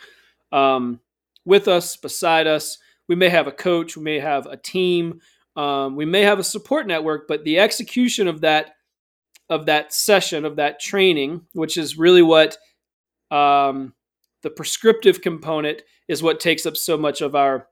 um, 0.53 1.01
with 1.43 1.67
us, 1.67 1.97
beside 1.97 2.47
us. 2.47 2.77
We 3.09 3.15
may 3.15 3.27
have 3.27 3.47
a 3.47 3.51
coach, 3.51 3.97
we 3.97 4.03
may 4.03 4.19
have 4.19 4.45
a 4.45 4.55
team, 4.55 5.19
um, 5.57 5.97
we 5.97 6.05
may 6.05 6.21
have 6.21 6.39
a 6.39 6.43
support 6.45 6.87
network, 6.87 7.27
but 7.27 7.43
the 7.43 7.59
execution 7.59 8.29
of 8.29 8.39
that 8.39 8.75
of 9.49 9.65
that 9.65 9.93
session 9.93 10.45
of 10.45 10.57
that 10.57 10.79
training, 10.79 11.41
which 11.53 11.77
is 11.77 11.97
really 11.97 12.21
what 12.21 12.57
um, 13.31 13.93
the 14.43 14.49
prescriptive 14.49 15.21
component 15.21 15.81
is, 16.07 16.23
what 16.23 16.39
takes 16.39 16.65
up 16.65 16.77
so 16.77 16.97
much 16.97 17.21
of 17.21 17.35
our 17.35 17.67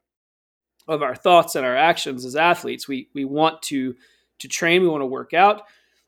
of 0.88 1.03
our 1.03 1.15
thoughts 1.15 1.55
and 1.55 1.65
our 1.65 1.75
actions 1.75 2.25
as 2.25 2.36
athletes. 2.36 2.88
We 2.88 3.10
we 3.13 3.25
want 3.25 3.62
to 3.63 3.96
to 4.39 4.48
train, 4.48 4.81
we 4.81 4.88
want 4.88 5.01
to 5.01 5.07
work 5.07 5.34
out. 5.34 5.63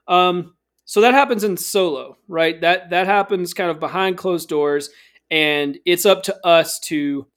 Um, 0.07 0.55
so 0.85 1.01
that 1.01 1.13
happens 1.13 1.43
in 1.43 1.57
solo, 1.57 2.17
right? 2.27 2.59
That 2.61 2.89
that 2.89 3.05
happens 3.05 3.53
kind 3.53 3.69
of 3.69 3.79
behind 3.79 4.17
closed 4.17 4.49
doors, 4.49 4.89
and 5.29 5.77
it's 5.85 6.05
up 6.05 6.23
to 6.23 6.45
us 6.45 6.79
to 6.81 7.27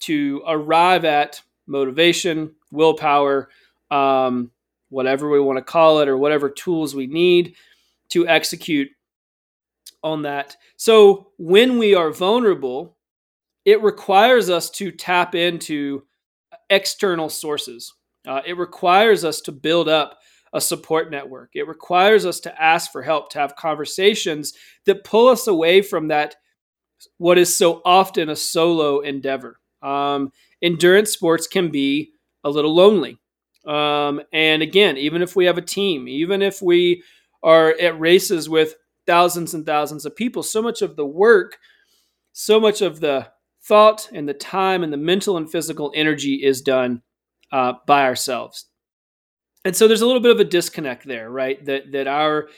to 0.00 0.42
arrive 0.46 1.04
at 1.04 1.42
motivation, 1.66 2.54
willpower, 2.70 3.48
um, 3.90 4.50
whatever 4.90 5.28
we 5.28 5.40
want 5.40 5.56
to 5.58 5.62
call 5.64 6.00
it, 6.00 6.08
or 6.08 6.16
whatever 6.18 6.50
tools 6.50 6.94
we 6.94 7.06
need 7.06 7.54
to 8.10 8.26
execute 8.28 8.88
on 10.02 10.22
that. 10.22 10.56
So 10.76 11.32
when 11.38 11.78
we 11.78 11.94
are 11.94 12.12
vulnerable, 12.12 12.96
it 13.64 13.82
requires 13.82 14.48
us 14.48 14.70
to 14.70 14.90
tap 14.90 15.34
into 15.34 16.04
external 16.70 17.28
sources. 17.28 17.92
Uh, 18.26 18.40
it 18.46 18.56
requires 18.56 19.24
us 19.24 19.40
to 19.42 19.52
build 19.52 19.88
up 19.88 20.18
a 20.52 20.60
support 20.60 21.10
network. 21.10 21.50
It 21.54 21.68
requires 21.68 22.24
us 22.24 22.40
to 22.40 22.62
ask 22.62 22.90
for 22.90 23.02
help, 23.02 23.30
to 23.30 23.38
have 23.38 23.56
conversations 23.56 24.54
that 24.86 25.04
pull 25.04 25.28
us 25.28 25.46
away 25.46 25.82
from 25.82 26.08
that, 26.08 26.36
what 27.18 27.38
is 27.38 27.54
so 27.54 27.82
often 27.84 28.30
a 28.30 28.36
solo 28.36 29.00
endeavor. 29.00 29.60
Um, 29.82 30.32
endurance 30.62 31.12
sports 31.12 31.46
can 31.46 31.70
be 31.70 32.12
a 32.44 32.50
little 32.50 32.74
lonely. 32.74 33.18
Um, 33.66 34.22
and 34.32 34.62
again, 34.62 34.96
even 34.96 35.20
if 35.20 35.36
we 35.36 35.44
have 35.44 35.58
a 35.58 35.62
team, 35.62 36.08
even 36.08 36.40
if 36.40 36.62
we 36.62 37.02
are 37.42 37.74
at 37.80 37.98
races 37.98 38.48
with 38.48 38.74
thousands 39.06 39.54
and 39.54 39.64
thousands 39.64 40.04
of 40.04 40.14
people, 40.16 40.42
so 40.42 40.60
much 40.60 40.82
of 40.82 40.96
the 40.96 41.06
work, 41.06 41.58
so 42.32 42.60
much 42.60 42.82
of 42.82 43.00
the 43.00 43.28
thought 43.62 44.08
and 44.12 44.28
the 44.28 44.34
time 44.34 44.82
and 44.82 44.92
the 44.92 44.96
mental 44.96 45.36
and 45.36 45.50
physical 45.50 45.92
energy 45.94 46.34
is 46.42 46.62
done 46.62 47.02
uh, 47.52 47.74
by 47.86 48.04
ourselves. 48.04 48.66
And 49.64 49.76
so 49.76 49.88
there's 49.88 50.00
a 50.00 50.06
little 50.06 50.22
bit 50.22 50.30
of 50.30 50.40
a 50.40 50.44
disconnect 50.44 51.06
there, 51.06 51.30
right? 51.30 51.62
That 51.64 51.92
that 51.92 52.06
our 52.06 52.48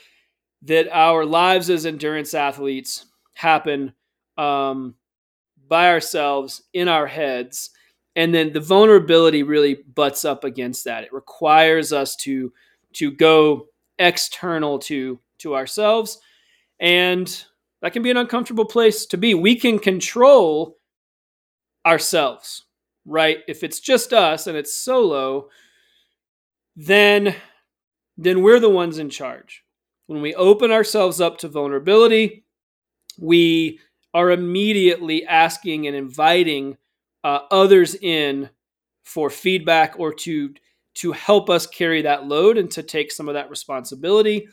that 0.63 0.87
our 0.91 1.25
lives 1.25 1.69
as 1.69 1.85
endurance 1.85 2.33
athletes 2.33 3.05
happen 3.33 3.93
um, 4.37 4.95
by 5.67 5.89
ourselves 5.89 6.63
in 6.73 6.87
our 6.87 7.07
heads, 7.07 7.71
and 8.15 8.33
then 8.33 8.53
the 8.53 8.59
vulnerability 8.59 9.43
really 9.43 9.79
butts 9.95 10.23
up 10.23 10.43
against 10.43 10.85
that. 10.85 11.03
It 11.03 11.13
requires 11.13 11.91
us 11.91 12.15
to 12.17 12.53
to 12.93 13.11
go 13.11 13.67
external 14.01 14.79
to 14.79 15.19
to 15.39 15.55
ourselves, 15.55 16.19
and 16.79 17.45
that 17.81 17.93
can 17.93 18.03
be 18.03 18.11
an 18.11 18.17
uncomfortable 18.17 18.65
place 18.65 19.05
to 19.07 19.17
be. 19.17 19.33
We 19.33 19.55
can 19.55 19.79
control 19.79 20.77
ourselves, 21.85 22.65
right? 23.05 23.39
If 23.47 23.63
it's 23.63 23.79
just 23.79 24.13
us 24.13 24.47
and 24.47 24.57
it's 24.57 24.73
solo, 24.73 25.49
then 26.75 27.35
then 28.17 28.41
we're 28.43 28.59
the 28.59 28.69
ones 28.69 28.99
in 28.99 29.09
charge. 29.09 29.63
When 30.07 30.21
we 30.21 30.35
open 30.35 30.71
ourselves 30.71 31.21
up 31.21 31.37
to 31.39 31.47
vulnerability, 31.47 32.43
we 33.17 33.79
are 34.13 34.31
immediately 34.31 35.25
asking 35.25 35.87
and 35.87 35.95
inviting 35.95 36.77
uh, 37.23 37.39
others 37.49 37.95
in 37.95 38.49
for 39.03 39.29
feedback 39.29 39.95
or 39.97 40.13
to 40.13 40.53
to 40.93 41.11
help 41.11 41.49
us 41.49 41.67
carry 41.67 42.01
that 42.01 42.25
load 42.25 42.57
and 42.57 42.69
to 42.71 42.83
take 42.83 43.11
some 43.11 43.27
of 43.27 43.35
that 43.35 43.49
responsibility 43.49 44.47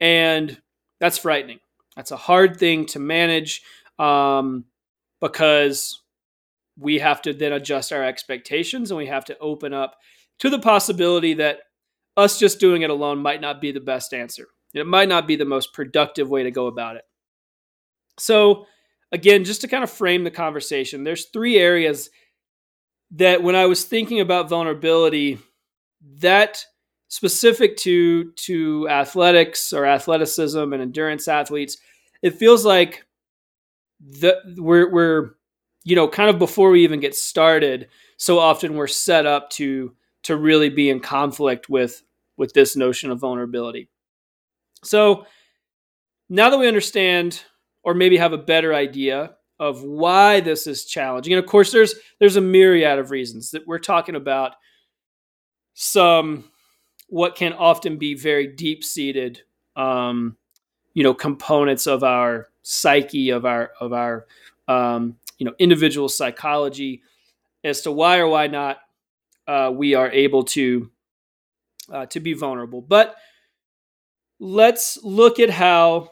and 0.00 0.60
that's 1.00 1.18
frightening 1.18 1.58
that's 1.96 2.10
a 2.10 2.16
hard 2.16 2.56
thing 2.58 2.86
to 2.86 2.98
manage 2.98 3.62
um, 3.98 4.64
because 5.20 6.02
we 6.78 6.98
have 6.98 7.20
to 7.22 7.32
then 7.32 7.52
adjust 7.52 7.92
our 7.92 8.04
expectations 8.04 8.90
and 8.90 8.98
we 8.98 9.06
have 9.06 9.24
to 9.24 9.38
open 9.38 9.74
up 9.74 9.96
to 10.38 10.48
the 10.48 10.58
possibility 10.58 11.34
that 11.34 11.58
us 12.16 12.38
just 12.38 12.60
doing 12.60 12.82
it 12.82 12.90
alone 12.90 13.18
might 13.18 13.40
not 13.40 13.60
be 13.60 13.72
the 13.72 13.80
best 13.80 14.14
answer. 14.14 14.46
It 14.74 14.86
might 14.86 15.08
not 15.08 15.26
be 15.26 15.36
the 15.36 15.44
most 15.44 15.72
productive 15.72 16.28
way 16.28 16.44
to 16.44 16.50
go 16.50 16.66
about 16.66 16.96
it. 16.96 17.02
So, 18.18 18.66
again, 19.12 19.44
just 19.44 19.62
to 19.62 19.68
kind 19.68 19.82
of 19.82 19.90
frame 19.90 20.24
the 20.24 20.30
conversation, 20.30 21.04
there's 21.04 21.26
three 21.26 21.58
areas 21.58 22.10
that 23.12 23.42
when 23.42 23.56
I 23.56 23.66
was 23.66 23.84
thinking 23.84 24.20
about 24.20 24.48
vulnerability, 24.48 25.38
that 26.18 26.64
specific 27.08 27.76
to 27.78 28.32
to 28.32 28.88
athletics 28.88 29.72
or 29.72 29.86
athleticism 29.86 30.72
and 30.72 30.82
endurance 30.82 31.28
athletes, 31.28 31.78
it 32.22 32.34
feels 32.34 32.64
like 32.64 33.06
the 34.00 34.36
we're 34.56 34.90
we're 34.90 35.30
you 35.88 35.96
know, 35.96 36.06
kind 36.06 36.28
of 36.28 36.38
before 36.38 36.68
we 36.68 36.84
even 36.84 37.00
get 37.00 37.14
started, 37.14 37.88
so 38.18 38.38
often 38.38 38.74
we're 38.74 38.86
set 38.86 39.24
up 39.24 39.48
to 39.48 39.94
to 40.24 40.36
really 40.36 40.68
be 40.68 40.90
in 40.90 41.00
conflict 41.00 41.70
with 41.70 42.02
with 42.36 42.52
this 42.52 42.76
notion 42.76 43.10
of 43.10 43.18
vulnerability. 43.18 43.88
So 44.84 45.24
now 46.28 46.50
that 46.50 46.58
we 46.58 46.68
understand 46.68 47.42
or 47.82 47.94
maybe 47.94 48.18
have 48.18 48.34
a 48.34 48.38
better 48.38 48.74
idea 48.74 49.34
of 49.58 49.82
why 49.82 50.40
this 50.40 50.66
is 50.66 50.84
challenging, 50.84 51.32
and 51.32 51.42
of 51.42 51.48
course 51.48 51.72
there's 51.72 51.94
there's 52.18 52.36
a 52.36 52.42
myriad 52.42 52.98
of 52.98 53.10
reasons 53.10 53.52
that 53.52 53.66
we're 53.66 53.78
talking 53.78 54.14
about 54.14 54.56
some 55.80 56.42
what 57.06 57.36
can 57.36 57.52
often 57.52 57.98
be 57.98 58.14
very 58.14 58.48
deep 58.48 58.82
seated 58.82 59.42
um, 59.76 60.36
you 60.92 61.04
know 61.04 61.14
components 61.14 61.86
of 61.86 62.02
our 62.02 62.48
psyche 62.62 63.30
of 63.30 63.44
our 63.44 63.70
of 63.80 63.92
our 63.92 64.26
um, 64.66 65.16
you 65.38 65.46
know 65.46 65.54
individual 65.60 66.08
psychology 66.08 67.00
as 67.62 67.82
to 67.82 67.92
why 67.92 68.18
or 68.18 68.26
why 68.26 68.48
not 68.48 68.78
uh, 69.46 69.70
we 69.72 69.94
are 69.94 70.10
able 70.10 70.42
to 70.42 70.90
uh, 71.92 72.06
to 72.06 72.18
be 72.18 72.32
vulnerable. 72.32 72.82
But 72.82 73.14
let's 74.40 74.98
look 75.04 75.38
at 75.38 75.48
how 75.48 76.10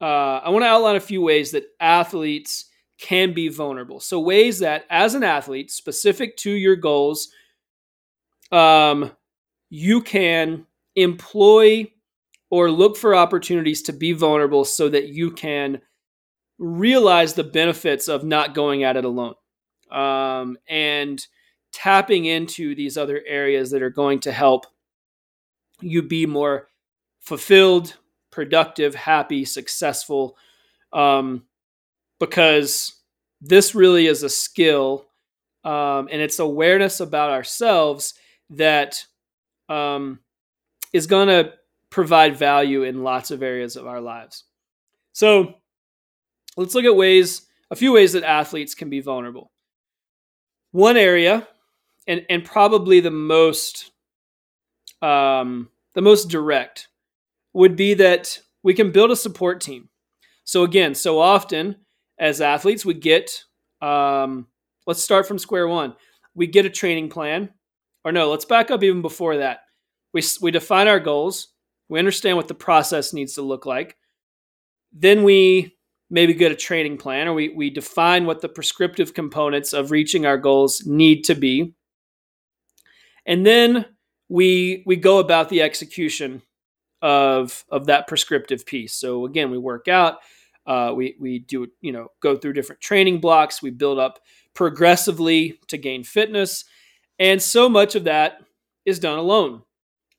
uh, 0.00 0.40
I 0.42 0.48
want 0.48 0.62
to 0.62 0.68
outline 0.68 0.96
a 0.96 1.00
few 1.00 1.20
ways 1.20 1.50
that 1.50 1.64
athletes 1.80 2.64
can 2.98 3.34
be 3.34 3.48
vulnerable. 3.48 4.00
So 4.00 4.20
ways 4.20 4.60
that, 4.60 4.86
as 4.88 5.14
an 5.14 5.22
athlete, 5.22 5.70
specific 5.70 6.38
to 6.38 6.50
your 6.50 6.76
goals, 6.76 7.28
um, 8.52 9.12
you 9.68 10.00
can 10.00 10.66
employ 10.96 11.90
or 12.50 12.70
look 12.70 12.96
for 12.96 13.14
opportunities 13.14 13.82
to 13.82 13.92
be 13.92 14.12
vulnerable 14.12 14.64
so 14.64 14.88
that 14.88 15.08
you 15.08 15.30
can 15.30 15.80
realize 16.58 17.34
the 17.34 17.44
benefits 17.44 18.08
of 18.08 18.24
not 18.24 18.54
going 18.54 18.82
at 18.82 18.96
it 18.96 19.04
alone 19.04 19.34
um, 19.90 20.58
and 20.68 21.26
tapping 21.72 22.24
into 22.24 22.74
these 22.74 22.98
other 22.98 23.22
areas 23.26 23.70
that 23.70 23.82
are 23.82 23.90
going 23.90 24.18
to 24.20 24.32
help 24.32 24.66
you 25.80 26.02
be 26.02 26.26
more 26.26 26.68
fulfilled, 27.20 27.96
productive, 28.30 28.94
happy, 28.94 29.44
successful. 29.44 30.36
Um, 30.92 31.44
because 32.18 33.00
this 33.40 33.74
really 33.74 34.06
is 34.06 34.22
a 34.22 34.28
skill 34.28 35.06
um, 35.64 36.08
and 36.10 36.20
it's 36.20 36.38
awareness 36.38 37.00
about 37.00 37.30
ourselves 37.30 38.14
that 38.50 39.04
um, 39.68 40.20
is 40.92 41.06
going 41.06 41.28
to 41.28 41.52
provide 41.90 42.36
value 42.36 42.82
in 42.82 43.02
lots 43.02 43.30
of 43.30 43.42
areas 43.42 43.76
of 43.76 43.86
our 43.86 44.00
lives. 44.00 44.44
So 45.12 45.54
let's 46.56 46.74
look 46.74 46.84
at 46.84 46.96
ways, 46.96 47.46
a 47.70 47.76
few 47.76 47.92
ways 47.92 48.12
that 48.12 48.22
athletes 48.22 48.74
can 48.74 48.90
be 48.90 49.00
vulnerable. 49.00 49.50
One 50.72 50.96
area, 50.96 51.48
and 52.06 52.24
and 52.30 52.44
probably 52.44 53.00
the 53.00 53.10
most 53.10 53.90
um, 55.02 55.68
the 55.94 56.02
most 56.02 56.28
direct, 56.28 56.88
would 57.52 57.74
be 57.74 57.94
that 57.94 58.38
we 58.62 58.74
can 58.74 58.92
build 58.92 59.10
a 59.10 59.16
support 59.16 59.60
team. 59.60 59.88
So 60.44 60.62
again, 60.62 60.94
so 60.94 61.18
often 61.18 61.76
as 62.18 62.40
athletes, 62.40 62.84
we 62.84 62.94
get 62.94 63.44
um, 63.82 64.46
let's 64.86 65.02
start 65.02 65.26
from 65.26 65.38
square 65.38 65.66
one. 65.66 65.96
We 66.34 66.46
get 66.46 66.66
a 66.66 66.70
training 66.70 67.08
plan, 67.08 67.50
or 68.04 68.12
no, 68.12 68.30
let's 68.30 68.44
back 68.44 68.70
up 68.70 68.82
even 68.82 69.02
before 69.02 69.38
that. 69.38 69.60
We 70.12 70.22
we 70.40 70.50
define 70.50 70.88
our 70.88 71.00
goals. 71.00 71.48
We 71.88 71.98
understand 71.98 72.36
what 72.36 72.48
the 72.48 72.54
process 72.54 73.12
needs 73.12 73.34
to 73.34 73.42
look 73.42 73.66
like. 73.66 73.96
Then 74.92 75.22
we 75.22 75.76
maybe 76.10 76.34
get 76.34 76.52
a 76.52 76.56
training 76.56 76.98
plan 76.98 77.28
or 77.28 77.34
we, 77.34 77.48
we 77.50 77.70
define 77.70 78.26
what 78.26 78.40
the 78.40 78.48
prescriptive 78.48 79.14
components 79.14 79.72
of 79.72 79.90
reaching 79.92 80.26
our 80.26 80.36
goals 80.36 80.84
need 80.84 81.22
to 81.22 81.34
be. 81.34 81.74
And 83.26 83.46
then 83.46 83.86
we 84.28 84.82
we 84.86 84.96
go 84.96 85.18
about 85.18 85.48
the 85.48 85.62
execution 85.62 86.42
of 87.02 87.64
of 87.70 87.86
that 87.86 88.06
prescriptive 88.08 88.66
piece. 88.66 88.94
So 88.94 89.24
again, 89.24 89.50
we 89.50 89.58
work 89.58 89.88
out, 89.88 90.18
uh, 90.66 90.92
we 90.94 91.16
we 91.20 91.40
do 91.40 91.68
you 91.80 91.92
know 91.92 92.08
go 92.20 92.36
through 92.36 92.54
different 92.54 92.80
training 92.80 93.20
blocks. 93.20 93.62
We 93.62 93.70
build 93.70 93.98
up 93.98 94.20
progressively 94.54 95.58
to 95.68 95.78
gain 95.78 96.02
fitness, 96.02 96.64
and 97.20 97.40
so 97.40 97.68
much 97.68 97.94
of 97.94 98.04
that 98.04 98.40
is 98.84 98.98
done 98.98 99.18
alone. 99.18 99.62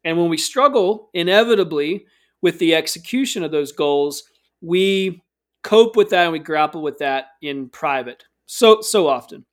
And 0.06 0.18
when 0.18 0.30
we 0.30 0.38
struggle 0.38 1.10
inevitably 1.14 2.06
with 2.42 2.60
the 2.60 2.76
execution 2.76 3.44
of 3.44 3.52
those 3.52 3.72
goals, 3.72 4.24
we 4.62 5.24
cope 5.64 5.96
with 5.96 6.10
that 6.12 6.24
and 6.24 6.32
we 6.32 6.40
grapple 6.40 6.82
with 6.82 7.00
that 7.00 7.26
in 7.42 7.70
private 7.70 8.24
so 8.46 8.82
so 8.82 9.08
often. 9.08 9.46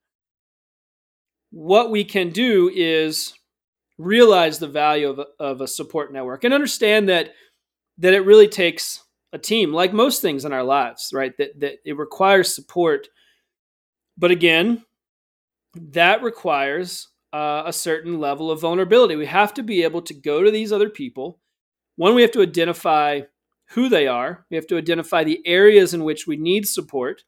What 1.51 1.91
we 1.91 2.05
can 2.05 2.31
do 2.31 2.71
is 2.75 3.35
realize 3.97 4.59
the 4.59 4.69
value 4.69 5.09
of 5.09 5.19
a, 5.19 5.27
of 5.41 5.61
a 5.61 5.67
support 5.67 6.13
network 6.13 6.45
and 6.45 6.55
understand 6.55 7.09
that 7.09 7.33
that 7.99 8.15
it 8.15 8.21
really 8.21 8.49
takes 8.49 9.03
a 9.33 9.39
team 9.39 9.73
like 9.73 9.93
most 9.93 10.23
things 10.23 10.45
in 10.45 10.53
our 10.53 10.63
lives 10.63 11.11
right 11.13 11.37
that 11.37 11.59
that 11.59 11.75
it 11.85 11.97
requires 11.99 12.55
support 12.55 13.09
but 14.17 14.31
again 14.31 14.85
that 15.75 16.23
requires 16.23 17.09
uh, 17.33 17.63
a 17.67 17.73
certain 17.73 18.19
level 18.19 18.51
of 18.51 18.61
vulnerability 18.61 19.17
we 19.17 19.27
have 19.27 19.53
to 19.53 19.63
be 19.63 19.83
able 19.83 20.03
to 20.03 20.15
go 20.15 20.43
to 20.43 20.51
these 20.51 20.73
other 20.73 20.89
people 20.89 21.39
one 21.97 22.15
we 22.15 22.23
have 22.23 22.31
to 22.31 22.43
identify 22.43 23.23
who 23.71 23.89
they 23.89 24.07
are. 24.07 24.47
We 24.51 24.57
have 24.57 24.67
to 24.69 24.79
identify 24.79 25.25
the 25.25 25.41
areas 25.47 25.95
in 25.95 26.05
which 26.05 26.27
we 26.27 26.37
need 26.37 26.67
support. 26.67 27.25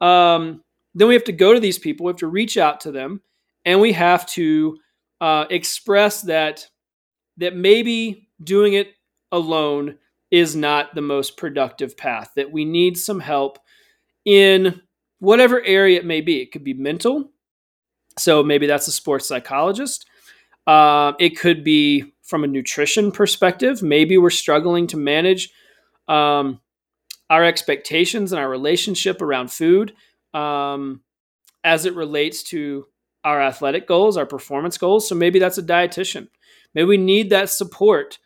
Um, 0.00 0.62
then 0.94 1.08
we 1.08 1.14
have 1.14 1.24
to 1.24 1.32
go 1.32 1.54
to 1.54 1.60
these 1.60 1.78
people. 1.78 2.04
We 2.06 2.10
have 2.10 2.18
to 2.18 2.26
reach 2.26 2.56
out 2.58 2.80
to 2.80 2.92
them, 2.92 3.22
and 3.64 3.80
we 3.80 3.92
have 3.92 4.26
to 4.30 4.78
uh, 5.20 5.46
express 5.50 6.22
that 6.22 6.66
that 7.36 7.56
maybe 7.56 8.28
doing 8.42 8.74
it 8.74 8.94
alone 9.32 9.96
is 10.30 10.54
not 10.54 10.94
the 10.94 11.00
most 11.00 11.36
productive 11.36 11.96
path. 11.96 12.32
That 12.36 12.52
we 12.52 12.64
need 12.64 12.98
some 12.98 13.20
help 13.20 13.58
in 14.24 14.80
whatever 15.20 15.62
area 15.62 15.98
it 15.98 16.04
may 16.04 16.20
be. 16.20 16.42
It 16.42 16.52
could 16.52 16.64
be 16.64 16.74
mental, 16.74 17.30
so 18.18 18.42
maybe 18.42 18.66
that's 18.66 18.88
a 18.88 18.92
sports 18.92 19.28
psychologist. 19.28 20.06
Uh, 20.66 21.12
it 21.18 21.38
could 21.38 21.64
be 21.64 22.14
from 22.22 22.44
a 22.44 22.48
nutrition 22.48 23.12
perspective. 23.12 23.82
Maybe 23.82 24.16
we're 24.16 24.30
struggling 24.30 24.86
to 24.88 24.96
manage 24.96 25.50
um, 26.08 26.60
our 27.28 27.44
expectations 27.44 28.32
and 28.32 28.40
our 28.40 28.48
relationship 28.48 29.20
around 29.20 29.50
food 29.50 29.94
um, 30.32 31.02
as 31.62 31.86
it 31.86 31.94
relates 31.94 32.42
to 32.44 32.86
our 33.24 33.40
athletic 33.40 33.86
goals, 33.86 34.16
our 34.16 34.26
performance 34.26 34.78
goals. 34.78 35.08
So 35.08 35.14
maybe 35.14 35.38
that's 35.38 35.58
a 35.58 35.62
dietitian. 35.62 36.28
Maybe 36.74 36.86
we 36.86 36.96
need 36.96 37.30
that 37.30 37.50
support, 37.50 38.18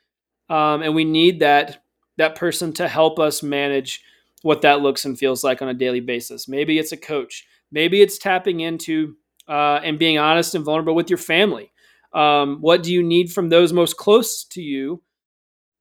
um, 0.48 0.82
and 0.82 0.94
we 0.94 1.04
need 1.04 1.40
that 1.40 1.82
that 2.16 2.34
person 2.34 2.72
to 2.72 2.88
help 2.88 3.18
us 3.20 3.42
manage 3.42 4.02
what 4.42 4.62
that 4.62 4.80
looks 4.80 5.04
and 5.04 5.18
feels 5.18 5.44
like 5.44 5.62
on 5.62 5.68
a 5.68 5.74
daily 5.74 6.00
basis. 6.00 6.48
Maybe 6.48 6.78
it's 6.78 6.90
a 6.90 6.96
coach. 6.96 7.46
Maybe 7.70 8.00
it's 8.02 8.18
tapping 8.18 8.60
into 8.60 9.16
uh, 9.48 9.80
and 9.82 9.98
being 9.98 10.18
honest 10.18 10.54
and 10.54 10.64
vulnerable 10.64 10.94
with 10.94 11.10
your 11.10 11.18
family. 11.18 11.72
Um, 12.12 12.58
what 12.60 12.82
do 12.82 12.92
you 12.92 13.02
need 13.02 13.32
from 13.32 13.48
those 13.48 13.72
most 13.72 13.96
close 13.96 14.44
to 14.44 14.62
you 14.62 15.02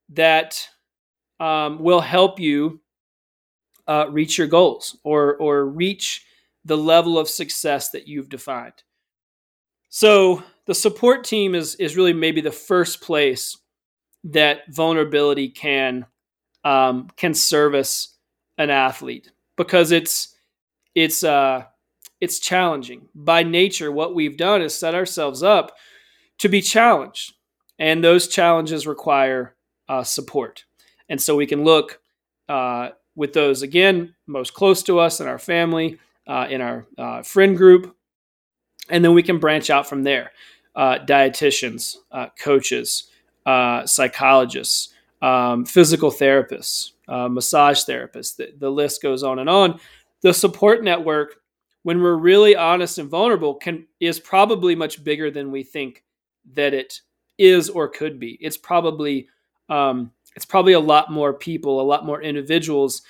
that 0.10 0.68
um, 1.40 1.80
will 1.80 2.02
help 2.02 2.40
you 2.40 2.82
uh, 3.88 4.08
reach 4.10 4.38
your 4.38 4.48
goals 4.48 4.98
or 5.04 5.38
or 5.38 5.66
reach 5.66 6.26
the 6.66 6.78
level 6.78 7.18
of 7.18 7.30
success 7.30 7.92
that 7.92 8.08
you've 8.08 8.30
defined. 8.30 8.84
So 9.90 10.44
the 10.66 10.76
support 10.76 11.24
team 11.24 11.56
is 11.56 11.76
is 11.76 11.96
really 11.96 12.14
maybe 12.14 12.42
the 12.42 12.52
first 12.52 13.02
place 13.02 13.58
that 14.26 14.62
vulnerability 14.70 15.50
can 15.50 16.06
um, 16.64 17.10
can 17.16 17.34
service 17.34 18.16
an 18.58 18.70
athlete 18.70 19.32
because 19.56 19.92
it's 19.92 20.36
it's 20.94 21.24
uh, 21.24 21.64
it's 22.20 22.40
challenging 22.40 23.10
by 23.14 23.44
nature. 23.44 23.92
What 23.92 24.16
we've 24.16 24.38
done 24.38 24.62
is 24.62 24.74
set 24.74 24.96
ourselves 24.96 25.44
up 25.44 25.76
to 26.40 26.50
be 26.50 26.62
challenged. 26.62 27.34
And 27.80 28.04
those 28.04 28.28
challenges 28.28 28.88
require 28.88 29.56
uh, 29.88 30.04
support. 30.04 30.66
And 31.10 31.22
so 31.22 31.36
we 31.36 31.46
can 31.46 31.64
look 31.64 32.00
uh, 32.50 32.90
with 33.16 33.34
those, 33.34 33.62
again, 33.62 34.16
most 34.26 34.54
close 34.54 34.84
to 34.84 35.00
us 35.00 35.20
in 35.20 35.28
our 35.28 35.40
family, 35.40 36.00
uh, 36.28 36.48
in 36.50 36.62
our 36.62 36.88
uh, 36.98 37.22
friend 37.22 37.56
group. 37.56 37.96
And 38.90 39.04
then 39.04 39.14
we 39.14 39.24
can 39.24 39.40
branch 39.40 39.70
out 39.70 39.88
from 39.88 40.04
there. 40.04 40.32
Uh, 40.76 41.00
dietitians, 41.00 41.98
uh, 42.12 42.28
coaches, 42.40 43.10
psychologists, 43.86 44.94
um, 45.22 45.66
physical 45.66 46.12
therapists, 46.12 46.92
massage 47.08 47.84
therapists. 47.84 48.36
The, 48.36 48.54
the 48.58 48.70
list 48.70 49.02
goes 49.02 49.24
on 49.24 49.40
and 49.40 49.50
on. 49.50 49.80
The 50.22 50.34
support 50.34 50.84
network 50.84 51.38
when 51.88 52.02
we're 52.02 52.18
really 52.18 52.54
honest 52.54 52.98
and 52.98 53.10
vulnerable 53.10 53.54
can 53.54 53.88
is 54.02 54.20
probably 54.20 54.76
much 54.76 55.02
bigger 55.06 55.32
than 55.32 55.52
we 55.52 55.64
think 55.64 56.04
that 56.54 56.74
it 56.74 57.00
is 57.38 57.70
or 57.70 57.88
could 57.88 58.20
be. 58.20 58.38
It's 58.42 58.58
probably 58.58 59.30
um, 59.70 60.12
it's 60.36 60.44
probably 60.44 60.74
a 60.74 60.82
lot 60.82 61.10
more 61.10 61.34
people, 61.34 61.80
a 61.80 61.84
lot 61.84 62.06
more 62.06 62.22
individuals 62.22 63.04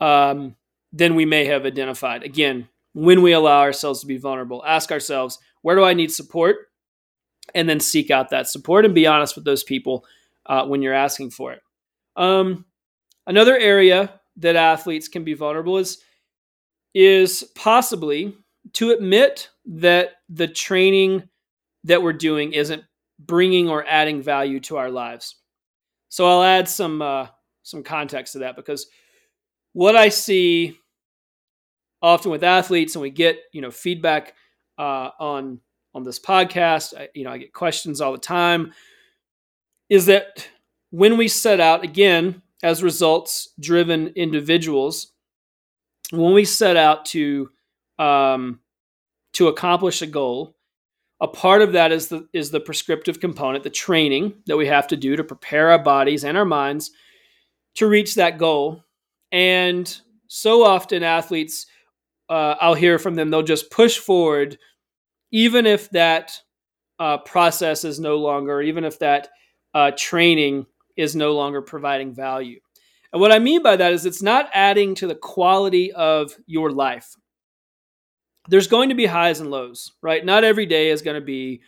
um, 0.00 0.54
than 0.92 1.14
we 1.14 1.24
may 1.24 1.46
have 1.46 1.64
identified. 1.64 2.24
Again, 2.24 2.68
when 2.92 3.22
we 3.22 3.32
allow 3.32 3.60
ourselves 3.60 4.00
to 4.00 4.06
be 4.06 4.18
vulnerable, 4.18 4.62
ask 4.66 4.92
ourselves, 4.92 5.38
where 5.62 5.74
do 5.74 5.82
I 5.82 5.94
need 5.94 6.12
support? 6.12 6.56
And 7.54 7.66
then 7.66 7.80
seek 7.80 8.10
out 8.10 8.28
that 8.28 8.48
support 8.48 8.84
and 8.84 8.94
be 8.94 9.06
honest 9.06 9.34
with 9.34 9.46
those 9.46 9.64
people 9.64 10.04
uh, 10.44 10.66
when 10.66 10.82
you're 10.82 10.92
asking 10.92 11.30
for 11.30 11.54
it. 11.54 11.62
Um, 12.16 12.66
another 13.26 13.56
area 13.56 14.20
that 14.36 14.56
athletes 14.56 15.08
can 15.08 15.24
be 15.24 15.32
vulnerable 15.32 15.78
is 15.78 16.02
is 16.94 17.44
possibly 17.54 18.36
to 18.74 18.90
admit 18.90 19.50
that 19.66 20.12
the 20.28 20.48
training 20.48 21.28
that 21.84 22.02
we're 22.02 22.12
doing 22.12 22.52
isn't 22.52 22.84
bringing 23.18 23.68
or 23.68 23.84
adding 23.86 24.22
value 24.22 24.60
to 24.60 24.76
our 24.76 24.90
lives. 24.90 25.36
So 26.08 26.26
I'll 26.26 26.42
add 26.42 26.68
some 26.68 27.02
uh, 27.02 27.26
some 27.62 27.82
context 27.82 28.34
to 28.34 28.40
that 28.40 28.56
because 28.56 28.86
what 29.72 29.96
I 29.96 30.08
see 30.08 30.78
often 32.00 32.30
with 32.30 32.44
athletes, 32.44 32.94
and 32.94 33.02
we 33.02 33.10
get 33.10 33.38
you 33.52 33.60
know 33.60 33.70
feedback 33.70 34.34
uh, 34.78 35.10
on 35.18 35.60
on 35.94 36.04
this 36.04 36.18
podcast, 36.18 36.96
I, 36.96 37.08
you 37.14 37.24
know 37.24 37.30
I 37.30 37.38
get 37.38 37.52
questions 37.52 38.00
all 38.00 38.12
the 38.12 38.18
time, 38.18 38.72
is 39.88 40.06
that 40.06 40.48
when 40.90 41.16
we 41.16 41.28
set 41.28 41.60
out 41.60 41.82
again 41.82 42.42
as 42.62 42.82
results 42.82 43.50
driven 43.58 44.08
individuals, 44.08 45.12
when 46.16 46.34
we 46.34 46.44
set 46.44 46.76
out 46.76 47.06
to 47.06 47.50
um, 47.98 48.60
to 49.34 49.48
accomplish 49.48 50.02
a 50.02 50.06
goal, 50.06 50.56
a 51.20 51.28
part 51.28 51.62
of 51.62 51.72
that 51.72 51.92
is 51.92 52.08
the 52.08 52.28
is 52.32 52.50
the 52.50 52.60
prescriptive 52.60 53.20
component, 53.20 53.64
the 53.64 53.70
training 53.70 54.34
that 54.46 54.56
we 54.56 54.66
have 54.66 54.86
to 54.88 54.96
do 54.96 55.16
to 55.16 55.24
prepare 55.24 55.70
our 55.70 55.82
bodies 55.82 56.24
and 56.24 56.36
our 56.36 56.44
minds 56.44 56.90
to 57.74 57.86
reach 57.86 58.14
that 58.14 58.38
goal. 58.38 58.82
And 59.32 60.00
so 60.28 60.64
often 60.64 61.02
athletes, 61.02 61.66
uh, 62.28 62.56
I'll 62.60 62.74
hear 62.74 62.98
from 62.98 63.14
them, 63.14 63.30
they'll 63.30 63.42
just 63.42 63.70
push 63.70 63.98
forward, 63.98 64.58
even 65.30 65.66
if 65.66 65.90
that 65.90 66.32
uh, 66.98 67.18
process 67.18 67.84
is 67.84 67.98
no 67.98 68.16
longer, 68.18 68.62
even 68.62 68.84
if 68.84 68.98
that 69.00 69.28
uh, 69.74 69.90
training 69.96 70.66
is 70.96 71.16
no 71.16 71.34
longer 71.34 71.62
providing 71.62 72.14
value. 72.14 72.60
And 73.14 73.20
what 73.20 73.32
I 73.32 73.38
mean 73.38 73.62
by 73.62 73.76
that 73.76 73.92
is 73.92 74.04
it's 74.04 74.22
not 74.22 74.50
adding 74.52 74.96
to 74.96 75.06
the 75.06 75.14
quality 75.14 75.92
of 75.92 76.34
your 76.46 76.72
life. 76.72 77.14
there's 78.48 78.66
going 78.66 78.90
to 78.90 78.94
be 78.94 79.06
highs 79.06 79.40
and 79.40 79.50
lows, 79.50 79.92
right? 80.02 80.24
Not 80.24 80.44
every 80.44 80.66
day 80.66 80.90
is 80.90 81.02
going 81.02 81.18
to 81.18 81.24
be 81.24 81.62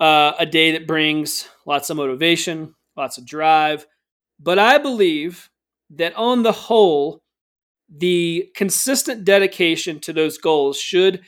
uh, 0.00 0.32
a 0.38 0.44
day 0.46 0.72
that 0.72 0.86
brings 0.86 1.48
lots 1.66 1.90
of 1.90 1.96
motivation, 1.96 2.74
lots 2.96 3.18
of 3.18 3.26
drive. 3.26 3.86
But 4.38 4.58
I 4.58 4.78
believe 4.78 5.48
that 5.90 6.14
on 6.16 6.42
the 6.42 6.52
whole, 6.52 7.22
the 7.88 8.50
consistent 8.54 9.24
dedication 9.24 10.00
to 10.00 10.12
those 10.12 10.38
goals 10.38 10.78
should 10.78 11.22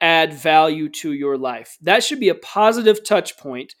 add 0.00 0.32
value 0.32 0.88
to 0.88 1.12
your 1.12 1.36
life. 1.36 1.76
That 1.82 2.02
should 2.02 2.20
be 2.20 2.30
a 2.30 2.34
positive 2.34 3.04
touch 3.04 3.36
point, 3.36 3.74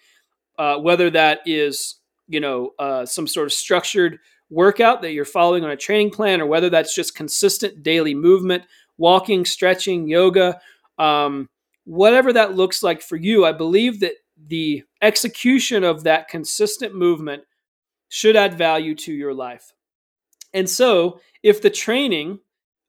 uh, 0.58 0.78
whether 0.78 1.10
that 1.10 1.40
is 1.46 2.00
you 2.28 2.40
know 2.40 2.72
uh, 2.78 3.06
some 3.06 3.26
sort 3.26 3.46
of 3.46 3.52
structured 3.52 4.18
workout 4.50 5.02
that 5.02 5.12
you're 5.12 5.24
following 5.24 5.64
on 5.64 5.70
a 5.70 5.76
training 5.76 6.10
plan, 6.10 6.40
or 6.40 6.46
whether 6.46 6.70
that's 6.70 6.94
just 6.94 7.14
consistent 7.14 7.82
daily 7.82 8.14
movement, 8.14 8.64
walking, 8.98 9.44
stretching, 9.44 10.08
yoga, 10.08 10.60
um, 10.98 11.48
whatever 11.84 12.32
that 12.32 12.54
looks 12.54 12.82
like 12.82 13.02
for 13.02 13.16
you. 13.16 13.44
I 13.44 13.52
believe 13.52 14.00
that 14.00 14.14
the 14.46 14.82
execution 15.02 15.84
of 15.84 16.04
that 16.04 16.28
consistent 16.28 16.94
movement 16.94 17.42
should 18.08 18.36
add 18.36 18.54
value 18.54 18.94
to 18.94 19.12
your 19.12 19.34
life. 19.34 19.72
And 20.54 20.68
so, 20.68 21.20
if 21.42 21.60
the 21.60 21.70
training, 21.70 22.38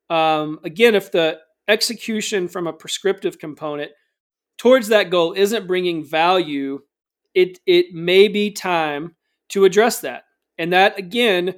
um, 0.09 0.59
again, 0.63 0.95
if 0.95 1.11
the 1.11 1.39
execution 1.67 2.47
from 2.47 2.67
a 2.67 2.73
prescriptive 2.73 3.39
component 3.39 3.91
towards 4.57 4.87
that 4.87 5.09
goal 5.09 5.33
isn't 5.33 5.67
bringing 5.67 6.03
value, 6.03 6.81
it 7.33 7.59
it 7.65 7.93
may 7.93 8.27
be 8.27 8.51
time 8.51 9.15
to 9.49 9.65
address 9.65 9.99
that. 10.01 10.23
And 10.57 10.73
that 10.73 10.97
again, 10.97 11.55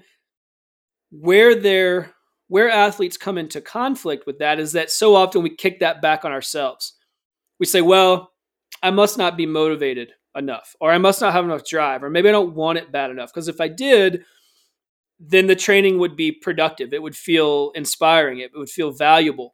where 1.11 1.55
there 1.55 2.13
where 2.47 2.69
athletes 2.69 3.15
come 3.15 3.37
into 3.37 3.61
conflict 3.61 4.25
with 4.25 4.39
that 4.39 4.59
is 4.59 4.71
that 4.71 4.89
so 4.89 5.15
often 5.15 5.43
we 5.43 5.55
kick 5.55 5.79
that 5.79 6.01
back 6.01 6.25
on 6.25 6.31
ourselves. 6.31 6.95
We 7.59 7.67
say, 7.67 7.81
well, 7.81 8.31
I 8.81 8.89
must 8.89 9.17
not 9.17 9.37
be 9.37 9.45
motivated 9.45 10.13
enough, 10.35 10.75
or 10.81 10.91
I 10.91 10.97
must 10.97 11.21
not 11.21 11.33
have 11.33 11.45
enough 11.45 11.63
drive, 11.63 12.03
or 12.03 12.09
maybe 12.09 12.27
I 12.27 12.31
don't 12.31 12.55
want 12.55 12.79
it 12.79 12.91
bad 12.91 13.11
enough. 13.11 13.31
Because 13.31 13.47
if 13.47 13.61
I 13.61 13.67
did, 13.67 14.25
then 15.19 15.47
the 15.47 15.55
training 15.55 15.99
would 15.99 16.15
be 16.15 16.31
productive. 16.31 16.91
It 16.91 17.03
would 17.03 17.15
feel 17.15 17.71
inspiring. 17.75 18.39
It 18.39 18.51
would 18.55 18.69
feel 18.69 18.91
valuable. 18.91 19.53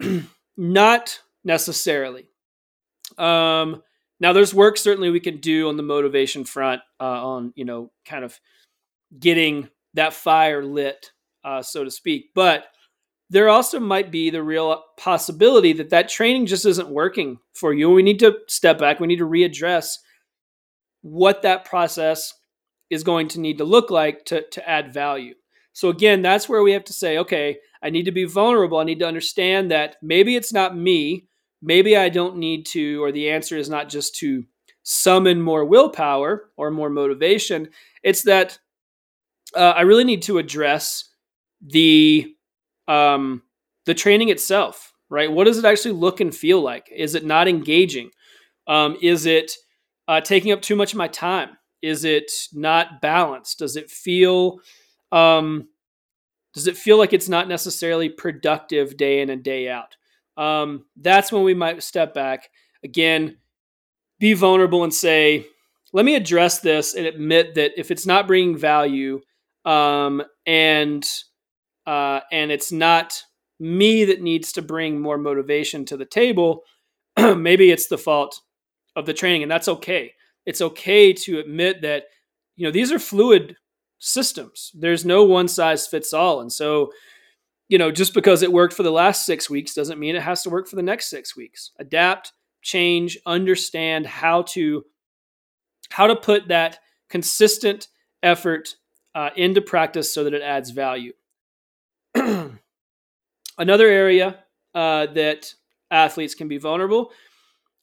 not 0.56 1.20
necessarily. 1.44 2.28
Um, 3.18 3.82
now, 4.20 4.34
there's 4.34 4.54
work 4.54 4.76
certainly 4.76 5.10
we 5.10 5.20
can 5.20 5.38
do 5.38 5.68
on 5.68 5.76
the 5.76 5.82
motivation 5.82 6.44
front, 6.44 6.82
uh, 7.00 7.04
on 7.04 7.52
you 7.56 7.64
know, 7.64 7.90
kind 8.04 8.22
of 8.22 8.38
getting 9.18 9.68
that 9.94 10.12
fire 10.12 10.62
lit, 10.62 11.10
uh, 11.42 11.62
so 11.62 11.84
to 11.84 11.90
speak. 11.90 12.26
But 12.34 12.64
there 13.30 13.48
also 13.48 13.80
might 13.80 14.10
be 14.10 14.28
the 14.28 14.42
real 14.42 14.82
possibility 14.98 15.72
that 15.74 15.90
that 15.90 16.08
training 16.08 16.46
just 16.46 16.66
isn't 16.66 16.90
working 16.90 17.38
for 17.54 17.72
you. 17.72 17.90
We 17.90 18.02
need 18.02 18.18
to 18.20 18.36
step 18.48 18.78
back. 18.78 19.00
We 19.00 19.06
need 19.06 19.20
to 19.20 19.28
readdress 19.28 19.94
what 21.02 21.42
that 21.42 21.64
process 21.64 22.34
is 22.90 23.04
going 23.04 23.28
to 23.28 23.40
need 23.40 23.58
to 23.58 23.64
look 23.64 23.90
like 23.90 24.24
to, 24.26 24.42
to 24.50 24.68
add 24.68 24.92
value. 24.92 25.34
So, 25.72 25.88
again, 25.88 26.20
that's 26.20 26.48
where 26.48 26.62
we 26.62 26.72
have 26.72 26.84
to 26.84 26.92
say, 26.92 27.18
okay, 27.18 27.58
I 27.82 27.88
need 27.88 28.04
to 28.04 28.12
be 28.12 28.24
vulnerable. 28.24 28.78
I 28.78 28.84
need 28.84 28.98
to 28.98 29.06
understand 29.06 29.70
that 29.70 29.96
maybe 30.02 30.36
it's 30.36 30.52
not 30.52 30.76
me. 30.76 31.28
Maybe 31.62 31.96
I 31.96 32.08
don't 32.08 32.36
need 32.36 32.66
to, 32.66 33.02
or 33.02 33.12
the 33.12 33.30
answer 33.30 33.56
is 33.56 33.68
not 33.68 33.88
just 33.88 34.16
to 34.16 34.44
summon 34.82 35.42
more 35.42 35.64
willpower 35.64 36.50
or 36.56 36.70
more 36.70 36.90
motivation. 36.90 37.68
It's 38.02 38.22
that 38.22 38.58
uh, 39.54 39.74
I 39.76 39.82
really 39.82 40.04
need 40.04 40.22
to 40.22 40.38
address 40.38 41.04
the 41.60 42.34
um, 42.88 43.42
the 43.86 43.94
training 43.94 44.28
itself, 44.28 44.92
right? 45.08 45.30
What 45.30 45.44
does 45.44 45.58
it 45.58 45.64
actually 45.64 45.92
look 45.92 46.20
and 46.20 46.34
feel 46.34 46.60
like? 46.60 46.88
Is 46.94 47.14
it 47.14 47.24
not 47.24 47.48
engaging? 47.48 48.10
Um, 48.66 48.96
is 49.02 49.26
it 49.26 49.52
uh, 50.08 50.20
taking 50.20 50.52
up 50.52 50.62
too 50.62 50.76
much 50.76 50.92
of 50.92 50.98
my 50.98 51.08
time? 51.08 51.50
Is 51.82 52.04
it 52.04 52.30
not 52.52 53.00
balanced? 53.00 53.60
Does 53.60 53.76
it 53.76 53.90
feel 53.90 54.60
um, 55.12 55.68
does 56.54 56.66
it 56.66 56.76
feel 56.76 56.98
like 56.98 57.12
it's 57.12 57.28
not 57.28 57.48
necessarily 57.48 58.08
productive 58.08 58.96
day 58.96 59.20
in 59.20 59.30
and 59.30 59.42
day 59.42 59.68
out? 59.68 59.96
Um, 60.40 60.86
that's 60.96 61.30
when 61.30 61.42
we 61.42 61.52
might 61.52 61.82
step 61.82 62.14
back 62.14 62.48
again, 62.82 63.36
be 64.18 64.32
vulnerable 64.32 64.84
and 64.84 64.94
say, 64.94 65.46
let 65.92 66.06
me 66.06 66.14
address 66.14 66.60
this 66.60 66.94
and 66.94 67.06
admit 67.06 67.54
that 67.56 67.72
if 67.76 67.90
it's 67.90 68.06
not 68.06 68.26
bringing 68.26 68.56
value 68.56 69.20
um, 69.66 70.22
and 70.46 71.06
uh, 71.86 72.20
and 72.32 72.50
it's 72.50 72.72
not 72.72 73.20
me 73.58 74.04
that 74.06 74.22
needs 74.22 74.52
to 74.52 74.62
bring 74.62 75.00
more 75.00 75.18
motivation 75.18 75.84
to 75.84 75.96
the 75.96 76.06
table. 76.06 76.62
Maybe 77.18 77.70
it's 77.70 77.88
the 77.88 77.98
fault 77.98 78.40
of 78.96 79.06
the 79.06 79.12
training, 79.12 79.42
and 79.42 79.50
that's 79.50 79.68
okay. 79.68 80.14
It's 80.46 80.62
okay 80.62 81.12
to 81.12 81.38
admit 81.38 81.82
that 81.82 82.04
you 82.56 82.64
know 82.64 82.72
these 82.72 82.92
are 82.92 82.98
fluid 82.98 83.56
systems. 83.98 84.70
There's 84.74 85.04
no 85.04 85.24
one 85.24 85.48
size 85.48 85.86
fits 85.86 86.14
all, 86.14 86.40
and 86.40 86.52
so 86.52 86.92
you 87.70 87.78
know 87.78 87.90
just 87.90 88.12
because 88.12 88.42
it 88.42 88.52
worked 88.52 88.74
for 88.74 88.82
the 88.82 88.90
last 88.90 89.24
six 89.24 89.48
weeks 89.48 89.72
doesn't 89.72 89.98
mean 89.98 90.16
it 90.16 90.22
has 90.22 90.42
to 90.42 90.50
work 90.50 90.68
for 90.68 90.76
the 90.76 90.82
next 90.82 91.08
six 91.08 91.36
weeks. 91.36 91.70
Adapt, 91.78 92.32
change, 92.60 93.16
understand 93.24 94.04
how 94.04 94.42
to 94.42 94.84
how 95.88 96.08
to 96.08 96.16
put 96.16 96.48
that 96.48 96.80
consistent 97.08 97.88
effort 98.22 98.74
uh, 99.14 99.30
into 99.36 99.62
practice 99.62 100.12
so 100.12 100.24
that 100.24 100.34
it 100.34 100.42
adds 100.42 100.70
value. 100.70 101.12
Another 103.58 103.88
area 103.88 104.44
uh, 104.74 105.06
that 105.06 105.54
athletes 105.92 106.34
can 106.34 106.48
be 106.48 106.58
vulnerable 106.58 107.12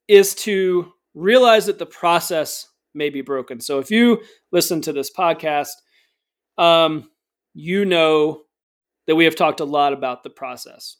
is 0.07 0.35
to 0.35 0.91
realize 1.13 1.65
that 1.65 1.79
the 1.79 1.85
process 1.85 2.67
may 2.93 3.09
be 3.09 3.21
broken. 3.21 3.59
So 3.61 3.79
if 3.79 3.89
you 3.89 4.21
listen 4.51 4.81
to 4.81 4.93
this 4.93 5.11
podcast, 5.11 5.69
um, 6.57 7.09
you 7.53 7.85
know 7.85 8.46
that 9.07 9.15
we 9.15 9.25
have 9.25 9.35
talked 9.35 9.59
a 9.59 9.65
lot 9.65 9.93
about 9.93 10.23
the 10.23 10.29
process, 10.29 10.97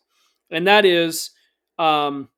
and 0.50 0.67
that 0.67 0.86
is 0.86 1.32
um, 1.78 2.30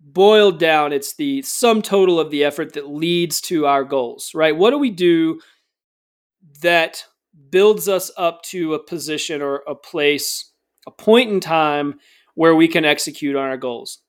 boiled 0.00 0.60
down. 0.60 0.92
It's 0.92 1.14
the 1.16 1.42
sum 1.42 1.82
total 1.82 2.20
of 2.20 2.30
the 2.30 2.44
effort 2.44 2.74
that 2.74 2.88
leads 2.88 3.40
to 3.42 3.66
our 3.66 3.84
goals, 3.84 4.32
right? 4.34 4.56
What 4.56 4.70
do 4.70 4.78
we 4.78 4.90
do 4.90 5.40
that 6.62 7.04
builds 7.50 7.88
us 7.88 8.10
up 8.16 8.42
to 8.42 8.74
a 8.74 8.82
position 8.82 9.42
or 9.42 9.62
a 9.66 9.74
place, 9.74 10.52
a 10.86 10.90
point 10.90 11.30
in 11.30 11.40
time 11.40 11.98
where 12.34 12.54
we 12.54 12.68
can 12.68 12.84
execute 12.84 13.36
on 13.36 13.48
our 13.48 13.56
goals. 13.56 14.00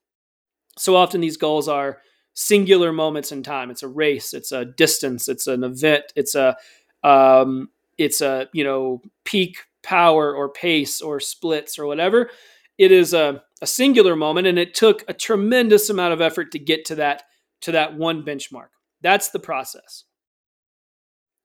So 0.77 0.95
often 0.95 1.21
these 1.21 1.37
goals 1.37 1.67
are 1.67 1.99
singular 2.33 2.91
moments 2.91 3.31
in 3.31 3.41
time. 3.41 3.71
It's 3.71 3.83
a 3.83 3.87
race, 3.87 4.33
it's 4.33 4.51
a 4.51 4.65
distance, 4.65 5.27
it's 5.27 5.47
an 5.47 5.63
event, 5.63 6.05
it's 6.15 6.35
a 6.35 6.55
um, 7.03 7.69
it's 7.97 8.21
a 8.21 8.47
you 8.53 8.63
know 8.63 9.01
peak 9.23 9.57
power 9.87 10.35
or 10.35 10.49
pace 10.49 11.01
or 11.01 11.19
splits 11.19 11.79
or 11.79 11.87
whatever. 11.87 12.29
It 12.77 12.91
is 12.91 13.13
a, 13.13 13.41
a 13.61 13.67
singular 13.67 14.15
moment, 14.15 14.45
and 14.45 14.59
it 14.59 14.75
took 14.75 15.03
a 15.07 15.13
tremendous 15.13 15.89
amount 15.89 16.13
of 16.13 16.21
effort 16.21 16.51
to 16.51 16.59
get 16.59 16.85
to 16.85 16.95
that 16.95 17.23
to 17.61 17.71
that 17.71 17.95
one 17.95 18.23
benchmark. 18.23 18.67
That's 19.01 19.29
the 19.29 19.39
process. 19.39 20.03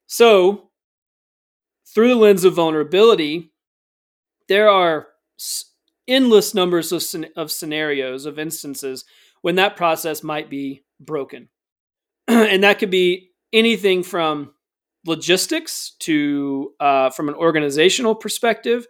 So 0.06 0.70
through 1.94 2.08
the 2.08 2.16
lens 2.16 2.44
of 2.44 2.54
vulnerability, 2.54 3.52
there 4.48 4.68
are 4.68 5.06
endless 6.06 6.52
numbers 6.52 6.92
of, 6.92 7.02
of 7.36 7.50
scenarios, 7.50 8.26
of 8.26 8.38
instances 8.38 9.04
when 9.40 9.54
that 9.54 9.76
process 9.76 10.22
might 10.22 10.50
be 10.50 10.84
broken. 11.00 11.48
and 12.28 12.62
that 12.62 12.78
could 12.78 12.90
be 12.90 13.30
anything 13.52 14.02
from 14.02 14.52
logistics 15.06 15.96
to 16.00 16.72
uh, 16.80 17.10
from 17.10 17.28
an 17.28 17.34
organizational 17.34 18.14
perspective 18.14 18.86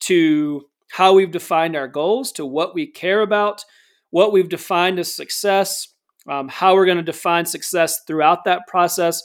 to 0.00 0.62
how 0.90 1.14
we've 1.14 1.30
defined 1.30 1.76
our 1.76 1.88
goals 1.88 2.32
to 2.32 2.44
what 2.44 2.74
we 2.74 2.86
care 2.86 3.20
about 3.20 3.64
what 4.10 4.32
we've 4.32 4.48
defined 4.48 4.98
as 4.98 5.14
success 5.14 5.88
um, 6.28 6.48
how 6.48 6.74
we're 6.74 6.86
going 6.86 6.96
to 6.96 7.02
define 7.02 7.46
success 7.46 8.00
throughout 8.06 8.44
that 8.44 8.66
process 8.66 9.22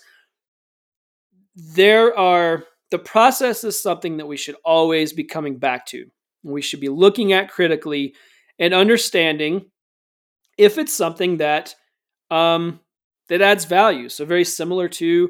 there 1.57 2.17
are 2.17 2.63
the 2.91 2.99
process 2.99 3.63
is 3.63 3.81
something 3.81 4.17
that 4.17 4.27
we 4.27 4.37
should 4.37 4.55
always 4.63 5.11
be 5.11 5.23
coming 5.23 5.57
back 5.57 5.85
to. 5.87 6.05
We 6.43 6.61
should 6.61 6.79
be 6.79 6.89
looking 6.89 7.33
at 7.33 7.49
critically 7.49 8.15
and 8.59 8.73
understanding 8.73 9.65
if 10.57 10.77
it's 10.77 10.93
something 10.93 11.37
that 11.37 11.75
um, 12.29 12.79
that 13.29 13.41
adds 13.41 13.65
value. 13.65 14.07
So 14.07 14.23
very 14.23 14.45
similar 14.45 14.87
to 14.89 15.29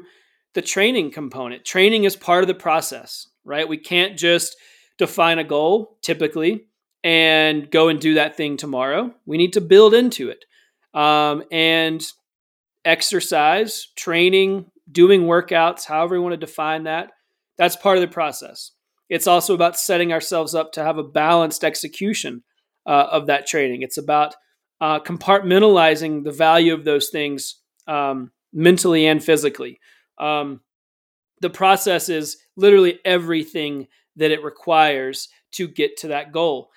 the 0.54 0.62
training 0.62 1.10
component. 1.10 1.64
Training 1.64 2.04
is 2.04 2.16
part 2.16 2.42
of 2.42 2.48
the 2.48 2.54
process, 2.54 3.26
right? 3.44 3.68
We 3.68 3.76
can't 3.78 4.18
just 4.18 4.56
define 4.98 5.38
a 5.38 5.44
goal 5.44 5.98
typically 6.02 6.66
and 7.04 7.70
go 7.70 7.88
and 7.88 8.00
do 8.00 8.14
that 8.14 8.36
thing 8.36 8.56
tomorrow. 8.56 9.14
We 9.26 9.38
need 9.38 9.52
to 9.52 9.60
build 9.60 9.94
into 9.94 10.30
it. 10.30 10.44
Um, 10.98 11.44
and 11.52 12.04
exercise, 12.84 13.88
training, 13.96 14.70
doing 14.90 15.22
workouts, 15.22 15.84
however 15.84 16.16
you 16.16 16.22
want 16.22 16.32
to 16.32 16.38
define 16.38 16.84
that, 16.84 17.10
that's 17.56 17.76
part 17.76 17.98
of 17.98 18.02
the 18.02 18.08
process. 18.08 18.72
It's 19.08 19.26
also 19.26 19.54
about 19.54 19.78
setting 19.78 20.12
ourselves 20.12 20.54
up 20.54 20.72
to 20.72 20.84
have 20.84 20.98
a 20.98 21.02
balanced 21.02 21.64
execution 21.64 22.42
uh, 22.86 23.06
of 23.10 23.26
that 23.26 23.46
training. 23.46 23.82
It's 23.82 23.98
about 23.98 24.34
uh, 24.80 25.00
compartmentalizing 25.00 26.24
the 26.24 26.32
value 26.32 26.74
of 26.74 26.84
those 26.84 27.08
things 27.10 27.60
um, 27.86 28.30
mentally 28.52 29.06
and 29.06 29.22
physically. 29.22 29.78
Um, 30.20 30.60
the 31.40 31.50
process 31.50 32.08
is 32.08 32.38
literally 32.56 32.98
everything 33.04 33.86
that 34.16 34.30
it 34.30 34.42
requires 34.42 35.28
to 35.52 35.68
get 35.68 35.96
to 35.98 36.08
that 36.08 36.32
goal. 36.32 36.70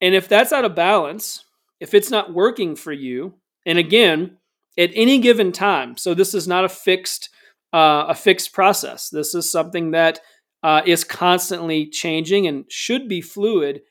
And 0.00 0.14
if 0.14 0.28
that's 0.28 0.52
out 0.52 0.64
of 0.64 0.74
balance, 0.74 1.44
if 1.80 1.94
it's 1.94 2.10
not 2.10 2.32
working 2.32 2.76
for 2.76 2.92
you, 2.92 3.34
and 3.64 3.78
again, 3.78 4.38
at 4.78 4.90
any 4.94 5.18
given 5.18 5.52
time, 5.52 5.96
so 5.96 6.14
this 6.14 6.34
is 6.34 6.46
not 6.46 6.64
a 6.64 6.68
fixed 6.68 7.30
uh, 7.72 8.06
a 8.08 8.14
fixed 8.14 8.52
process. 8.52 9.10
This 9.10 9.34
is 9.34 9.50
something 9.50 9.90
that 9.90 10.20
uh, 10.62 10.82
is 10.86 11.04
constantly 11.04 11.88
changing 11.88 12.46
and 12.46 12.64
should 12.68 13.08
be 13.08 13.20
fluid 13.20 13.82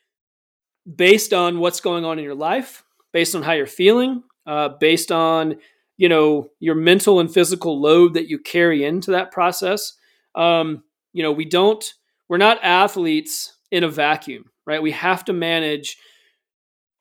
based 0.92 1.34
on 1.34 1.60
what's 1.60 1.82
going 1.82 2.06
on 2.06 2.18
in 2.18 2.24
your 2.24 2.36
life, 2.36 2.84
based 3.14 3.36
on 3.36 3.44
how 3.44 3.52
you're 3.52 3.68
feeling, 3.68 4.24
uh, 4.48 4.70
based 4.80 5.12
on 5.12 5.58
you 5.98 6.10
know 6.10 6.50
your 6.60 6.76
mental 6.76 7.20
and 7.20 7.34
physical 7.34 7.80
load 7.80 8.14
that 8.14 8.30
you 8.30 8.40
carry 8.40 8.84
into 8.84 9.12
that 9.12 9.32
process. 9.32 9.94
Um, 10.36 10.84
you 11.14 11.24
know, 11.24 11.32
we 11.32 11.46
don't 11.46 11.84
we're 12.28 12.38
not 12.38 12.64
athletes 12.64 13.58
in 13.72 13.84
a 13.84 13.90
vacuum, 13.90 14.46
right? 14.66 14.82
We 14.82 14.92
have 14.92 15.26
to 15.26 15.34
manage 15.34 15.98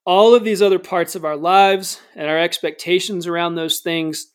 all 0.05 0.35
of 0.35 0.45
these 0.45 0.61
other 0.61 0.79
parts 0.79 1.15
of 1.15 1.25
our 1.25 1.37
lives 1.37 2.01
and 2.15 2.29
our 2.29 2.39
expectations 2.39 3.27
around 3.27 3.55
those 3.55 3.81
things 3.81 4.27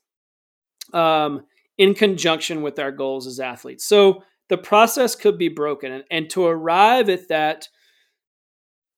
um, 0.94 1.46
in 1.78 1.94
conjunction 1.94 2.62
with 2.62 2.80
our 2.80 2.92
goals 2.92 3.28
as 3.28 3.40
athletes. 3.40 3.86
So 3.86 4.24
the 4.50 4.58
process 4.58 5.16
could 5.16 5.38
be 5.38 5.50
broken, 5.50 5.92
and, 5.92 6.04
and 6.10 6.30
to 6.32 6.46
arrive 6.46 7.10
at 7.10 7.28
that 7.30 7.70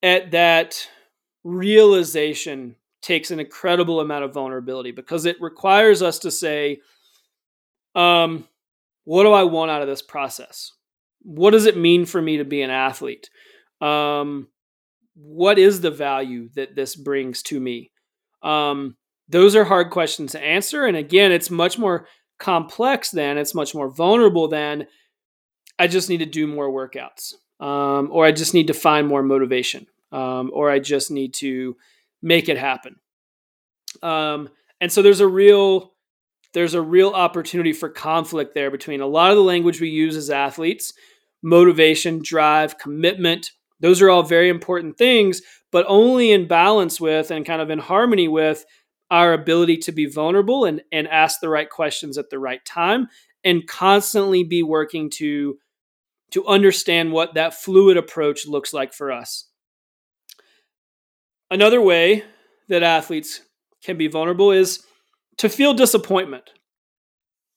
at 0.01 0.31
that 0.31 0.87
realization 1.43 2.75
takes 3.01 3.31
an 3.31 3.39
incredible 3.39 3.99
amount 3.99 4.23
of 4.23 4.33
vulnerability 4.33 4.91
because 4.91 5.25
it 5.25 5.41
requires 5.41 6.01
us 6.01 6.19
to 6.19 6.31
say, 6.31 6.79
um, 7.95 8.47
what 9.03 9.23
do 9.23 9.31
I 9.31 9.43
want 9.43 9.71
out 9.71 9.81
of 9.81 9.87
this 9.87 10.01
process? 10.01 10.71
What 11.23 11.51
does 11.51 11.65
it 11.65 11.77
mean 11.77 12.05
for 12.05 12.21
me 12.21 12.37
to 12.37 12.45
be 12.45 12.61
an 12.61 12.69
athlete? 12.69 13.29
Um, 13.79 14.47
what 15.15 15.59
is 15.59 15.81
the 15.81 15.91
value 15.91 16.49
that 16.55 16.75
this 16.75 16.95
brings 16.95 17.41
to 17.43 17.59
me? 17.59 17.91
Um, 18.43 18.95
those 19.27 19.55
are 19.55 19.63
hard 19.63 19.91
questions 19.91 20.33
to 20.33 20.43
answer. 20.43 20.85
And 20.85 20.97
again, 20.97 21.31
it's 21.31 21.49
much 21.49 21.77
more 21.77 22.07
complex 22.39 23.11
than, 23.11 23.37
it's 23.37 23.55
much 23.55 23.73
more 23.73 23.89
vulnerable 23.89 24.47
than, 24.47 24.87
I 25.79 25.87
just 25.87 26.09
need 26.09 26.19
to 26.19 26.25
do 26.25 26.47
more 26.47 26.69
workouts, 26.69 27.33
um, 27.59 28.09
or 28.11 28.25
I 28.25 28.31
just 28.31 28.53
need 28.53 28.67
to 28.67 28.73
find 28.73 29.07
more 29.07 29.23
motivation, 29.23 29.87
um, 30.11 30.51
or 30.53 30.69
I 30.69 30.79
just 30.79 31.09
need 31.09 31.33
to 31.35 31.75
make 32.21 32.49
it 32.49 32.57
happen. 32.57 32.95
Um, 34.01 34.49
and 34.79 34.91
so 34.91 35.01
there's 35.01 35.19
a 35.19 35.27
real 35.27 35.91
there's 36.53 36.73
a 36.73 36.81
real 36.81 37.11
opportunity 37.11 37.71
for 37.71 37.87
conflict 37.87 38.53
there 38.53 38.69
between 38.69 38.99
a 38.99 39.07
lot 39.07 39.31
of 39.31 39.37
the 39.37 39.43
language 39.43 39.79
we 39.79 39.87
use 39.87 40.17
as 40.17 40.29
athletes, 40.29 40.93
motivation, 41.41 42.19
drive, 42.21 42.77
commitment. 42.77 43.51
Those 43.79 44.01
are 44.01 44.09
all 44.09 44.23
very 44.23 44.49
important 44.49 44.97
things, 44.97 45.41
but 45.71 45.85
only 45.87 46.31
in 46.31 46.49
balance 46.49 46.99
with 46.99 47.31
and 47.31 47.45
kind 47.45 47.61
of 47.61 47.69
in 47.69 47.79
harmony 47.79 48.27
with 48.27 48.65
our 49.09 49.33
ability 49.33 49.77
to 49.77 49.91
be 49.91 50.05
vulnerable 50.05 50.65
and, 50.65 50.81
and 50.91 51.07
ask 51.07 51.39
the 51.39 51.49
right 51.49 51.69
questions 51.69 52.17
at 52.17 52.29
the 52.29 52.39
right 52.39 52.63
time 52.65 53.07
and 53.43 53.67
constantly 53.67 54.43
be 54.43 54.63
working 54.63 55.09
to 55.09 55.57
to 56.31 56.47
understand 56.47 57.11
what 57.11 57.33
that 57.33 57.53
fluid 57.53 57.97
approach 57.97 58.47
looks 58.47 58.73
like 58.73 58.93
for 58.93 59.11
us. 59.11 59.50
Another 61.51 61.81
way 61.81 62.23
that 62.69 62.81
athletes 62.81 63.41
can 63.83 63.97
be 63.97 64.07
vulnerable 64.07 64.51
is 64.51 64.83
to 65.37 65.49
feel 65.49 65.73
disappointment. 65.73 66.49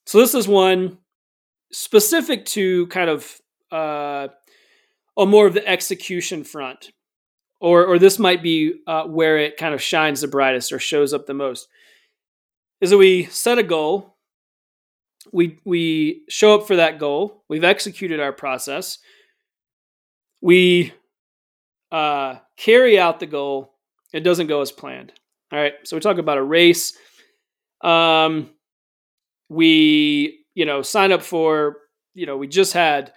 So 0.07 0.19
this 0.19 0.35
is 0.35 0.49
one 0.49 0.99
specific 1.73 2.45
to 2.47 2.89
kind 2.89 3.09
of 3.09 3.41
uh, 3.71 4.29
a 5.17 5.27
more 5.27 5.47
of 5.47 5.55
the 5.55 5.67
execution 5.67 6.43
front, 6.43 6.91
or 7.61 7.85
or 7.87 7.99
this 7.99 8.19
might 8.19 8.43
be 8.43 8.81
uh, 8.87 9.05
where 9.05 9.39
it 9.39 9.57
kind 9.57 9.75
of 9.75 9.81
shines 9.81 10.21
the 10.21 10.29
brightest 10.29 10.73
or 10.73 10.81
shows 10.81 11.15
up 11.15 11.27
the 11.27 11.35
most. 11.35 11.69
Is 12.81 12.91
that 12.91 12.99
we 12.99 13.27
set 13.27 13.59
a 13.59 13.63
goal, 13.63 14.17
we 15.33 15.61
we 15.65 16.25
show 16.29 16.55
up 16.55 16.67
for 16.67 16.77
that 16.77 16.99
goal, 16.99 17.45
we've 17.49 17.65
executed 17.65 18.19
our 18.19 18.33
process, 18.33 18.99
we 20.41 20.93
uh, 21.93 22.37
carry 22.57 22.99
out 22.99 23.21
the 23.21 23.27
goal, 23.27 23.74
it 24.15 24.21
doesn't 24.21 24.47
go 24.47 24.63
as 24.63 24.73
planned. 24.73 25.13
All 25.53 25.59
right, 25.59 25.75
so 25.83 25.97
we 25.97 26.01
talk 26.01 26.19
about 26.19 26.39
a 26.39 26.43
race. 26.43 26.97
Um, 27.83 28.51
we, 29.49 30.47
you 30.55 30.65
know, 30.65 30.83
sign 30.83 31.13
up 31.13 31.23
for, 31.23 31.79
you 32.15 32.25
know, 32.25 32.37
we 32.37 32.47
just 32.47 32.73
had, 32.73 33.13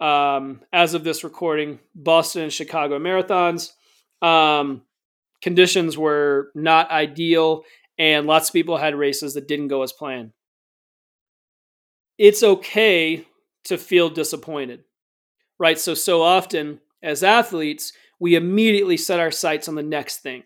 um, 0.00 0.60
as 0.72 0.94
of 0.94 1.04
this 1.04 1.24
recording, 1.24 1.78
Boston 1.94 2.42
and 2.42 2.52
Chicago 2.52 2.98
marathons. 2.98 3.70
Um, 4.20 4.82
conditions 5.40 5.96
were 5.96 6.50
not 6.54 6.90
ideal, 6.90 7.62
and 7.96 8.26
lots 8.26 8.48
of 8.48 8.52
people 8.52 8.76
had 8.76 8.96
races 8.96 9.34
that 9.34 9.48
didn't 9.48 9.68
go 9.68 9.82
as 9.82 9.92
planned. 9.92 10.32
It's 12.18 12.42
okay 12.42 13.24
to 13.64 13.78
feel 13.78 14.10
disappointed, 14.10 14.82
right? 15.58 15.78
So, 15.78 15.94
so 15.94 16.22
often 16.22 16.80
as 17.02 17.22
athletes, 17.22 17.92
we 18.24 18.34
immediately 18.34 18.96
set 18.96 19.20
our 19.20 19.30
sights 19.30 19.68
on 19.68 19.74
the 19.74 19.82
next 19.82 20.18
thing 20.18 20.42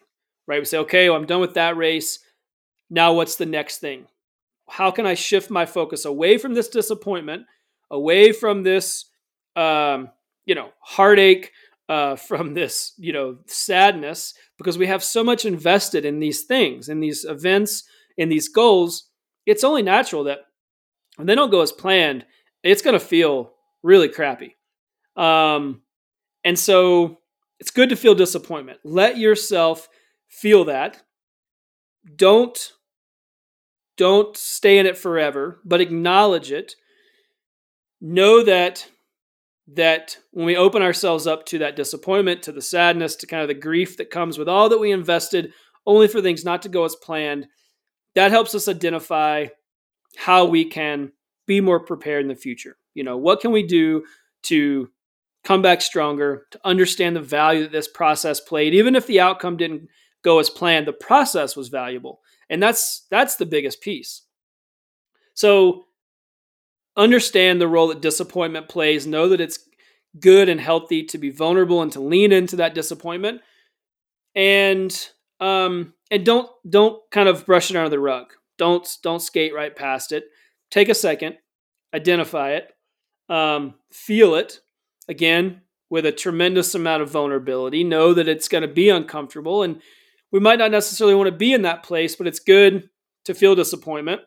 right? 0.49 0.61
We 0.61 0.65
say, 0.65 0.79
okay, 0.79 1.09
well, 1.09 1.17
I'm 1.17 1.27
done 1.27 1.41
with 1.41 1.55
that 1.55 1.77
race. 1.77 2.19
Now, 2.91 3.13
what's 3.13 3.37
the 3.37 3.47
next 3.47 3.79
thing? 3.79 4.07
How 4.69 4.91
can 4.91 5.07
I 5.07 5.15
shift 5.15 5.51
my 5.51 5.67
focus 5.67 6.05
away 6.05 6.39
from 6.39 6.55
this 6.55 6.69
disappointment, 6.69 7.45
away 7.91 8.33
from 8.33 8.65
this, 8.65 9.05
um, 9.55 10.11
you 10.47 10.57
know, 10.57 10.71
heartache, 10.81 11.53
uh, 11.89 12.17
from 12.29 12.55
this, 12.55 12.95
you 12.97 13.13
know, 13.13 13.39
sadness, 13.47 14.35
because 14.57 14.77
we 14.77 14.87
have 14.87 15.05
so 15.05 15.23
much 15.23 15.45
invested 15.45 16.05
in 16.05 16.19
these 16.19 16.45
things, 16.45 16.89
in 16.89 16.99
these 16.99 17.25
events, 17.25 17.85
in 18.17 18.29
these 18.29 18.49
goals. 18.49 19.11
It's 19.47 19.65
only 19.65 19.83
natural 19.83 20.25
that 20.25 20.41
when 21.17 21.27
they 21.27 21.35
don't 21.35 21.51
go 21.51 21.61
as 21.61 21.73
planned, 21.73 22.25
it's 22.63 22.83
going 22.83 22.99
to 22.99 23.05
feel 23.05 23.53
really 23.83 24.09
crappy. 24.09 24.57
Um, 25.17 25.83
and 26.45 26.59
so 26.59 27.19
it's 27.61 27.71
good 27.71 27.89
to 27.89 27.97
feel 27.97 28.15
disappointment. 28.15 28.81
Let 28.85 29.19
yourself 29.19 29.89
feel 30.29 30.65
that. 30.67 31.03
Don't 32.17 32.73
don't 33.97 34.37
stay 34.37 34.79
in 34.79 34.87
it 34.87 34.97
forever, 34.97 35.61
but 35.65 35.81
acknowledge 35.81 36.53
it. 36.53 36.75
Know 38.01 38.45
that 38.45 38.89
that 39.75 40.17
when 40.31 40.47
we 40.47 40.57
open 40.57 40.83
ourselves 40.83 41.27
up 41.27 41.45
to 41.47 41.59
that 41.59 41.77
disappointment, 41.77 42.43
to 42.43 42.53
the 42.53 42.63
sadness, 42.63 43.17
to 43.17 43.27
kind 43.27 43.43
of 43.43 43.49
the 43.49 43.55
grief 43.55 43.99
that 43.99 44.11
comes 44.11 44.39
with 44.39 44.49
all 44.49 44.69
that 44.71 44.81
we 44.81 44.93
invested 44.93 45.53
only 45.85 46.09
for 46.09 46.23
things 46.23 46.45
not 46.45 46.63
to 46.63 46.69
go 46.71 46.85
as 46.85 46.97
planned, 46.97 47.47
that 48.15 48.31
helps 48.31 48.55
us 48.55 48.69
identify 48.69 49.47
how 50.17 50.45
we 50.47 50.65
can 50.65 51.13
be 51.47 51.61
more 51.61 51.81
prepared 51.81 52.23
in 52.23 52.29
the 52.29 52.35
future. 52.35 52.77
You 52.95 53.05
know, 53.05 53.17
what 53.17 53.41
can 53.41 53.53
we 53.53 53.63
do 53.63 54.05
to 54.45 54.89
come 55.49 55.63
back 55.63 55.81
stronger, 55.81 56.45
to 56.51 56.61
understand 56.63 57.17
the 57.17 57.23
value 57.23 57.63
that 57.63 57.73
this 57.73 57.89
process 57.89 58.39
played, 58.39 58.75
even 58.75 58.95
if 58.95 59.07
the 59.07 59.19
outcome 59.19 59.57
didn't 59.57 59.89
go 60.23 60.39
as 60.39 60.51
planned, 60.51 60.87
the 60.87 60.93
process 60.93 61.57
was 61.57 61.69
valuable. 61.71 62.21
And 62.51 62.63
that's 62.63 63.07
that's 63.11 63.37
the 63.37 63.47
biggest 63.47 63.81
piece. 63.81 64.25
So 65.33 65.87
understand 66.99 67.63
the 67.63 67.69
role 67.69 67.89
that 67.89 68.03
disappointment 68.03 68.69
plays, 68.69 69.07
know 69.07 69.31
that 69.31 69.41
it's 69.41 69.59
good 70.21 70.51
and 70.51 70.61
healthy 70.61 71.03
to 71.05 71.17
be 71.17 71.31
vulnerable 71.31 71.81
and 71.81 71.93
to 71.93 72.01
lean 72.01 72.31
into 72.31 72.57
that 72.57 72.75
disappointment. 72.75 73.41
And 74.35 74.93
um 75.41 75.95
and 76.11 76.27
don't 76.27 76.51
don't 76.69 77.01
kind 77.11 77.27
of 77.29 77.47
brush 77.47 77.71
it 77.71 77.77
under 77.77 77.89
the 77.89 77.99
rug. 77.99 78.35
Don't 78.59 78.87
don't 79.03 79.23
skate 79.23 79.55
right 79.55 79.75
past 79.75 80.13
it. 80.13 80.25
Take 80.71 80.91
a 80.91 80.95
second, 80.95 81.39
identify 81.95 82.51
it, 82.51 82.71
um, 83.31 83.77
feel 83.91 84.35
it. 84.35 84.61
Again, 85.09 85.63
with 85.91 86.07
a 86.07 86.13
tremendous 86.13 86.75
amount 86.75 87.03
of 87.03 87.11
vulnerability. 87.11 87.85
Know 87.85 88.15
that 88.15 88.29
it's 88.29 88.49
going 88.49 88.63
to 88.63 88.69
be 88.69 88.91
uncomfortable 88.91 89.63
and 89.63 89.81
we 90.31 90.41
might 90.41 90.59
not 90.59 90.71
necessarily 90.71 91.15
want 91.15 91.29
to 91.29 91.37
be 91.37 91.55
in 91.55 91.63
that 91.63 91.83
place, 91.83 92.15
but 92.17 92.27
it's 92.27 92.41
good 92.41 92.91
to 93.25 93.35
feel 93.35 93.55
disappointment. 93.55 94.21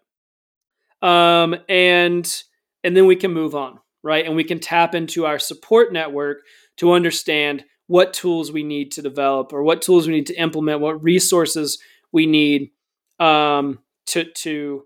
Um, 1.01 1.55
and 1.69 2.43
and 2.83 2.97
then 2.97 3.05
we 3.05 3.15
can 3.15 3.31
move 3.31 3.53
on, 3.53 3.79
right? 4.03 4.25
And 4.25 4.35
we 4.35 4.43
can 4.43 4.59
tap 4.59 4.95
into 4.95 5.25
our 5.25 5.37
support 5.37 5.93
network 5.93 6.39
to 6.77 6.93
understand 6.93 7.63
what 7.87 8.13
tools 8.13 8.51
we 8.51 8.63
need 8.63 8.91
to 8.93 9.01
develop 9.01 9.53
or 9.53 9.63
what 9.63 9.81
tools 9.81 10.07
we 10.07 10.13
need 10.13 10.27
to 10.27 10.35
implement, 10.35 10.79
what 10.79 11.03
resources 11.03 11.79
we 12.11 12.25
need 12.25 12.71
um, 13.19 13.79
to 14.07 14.25
to 14.25 14.85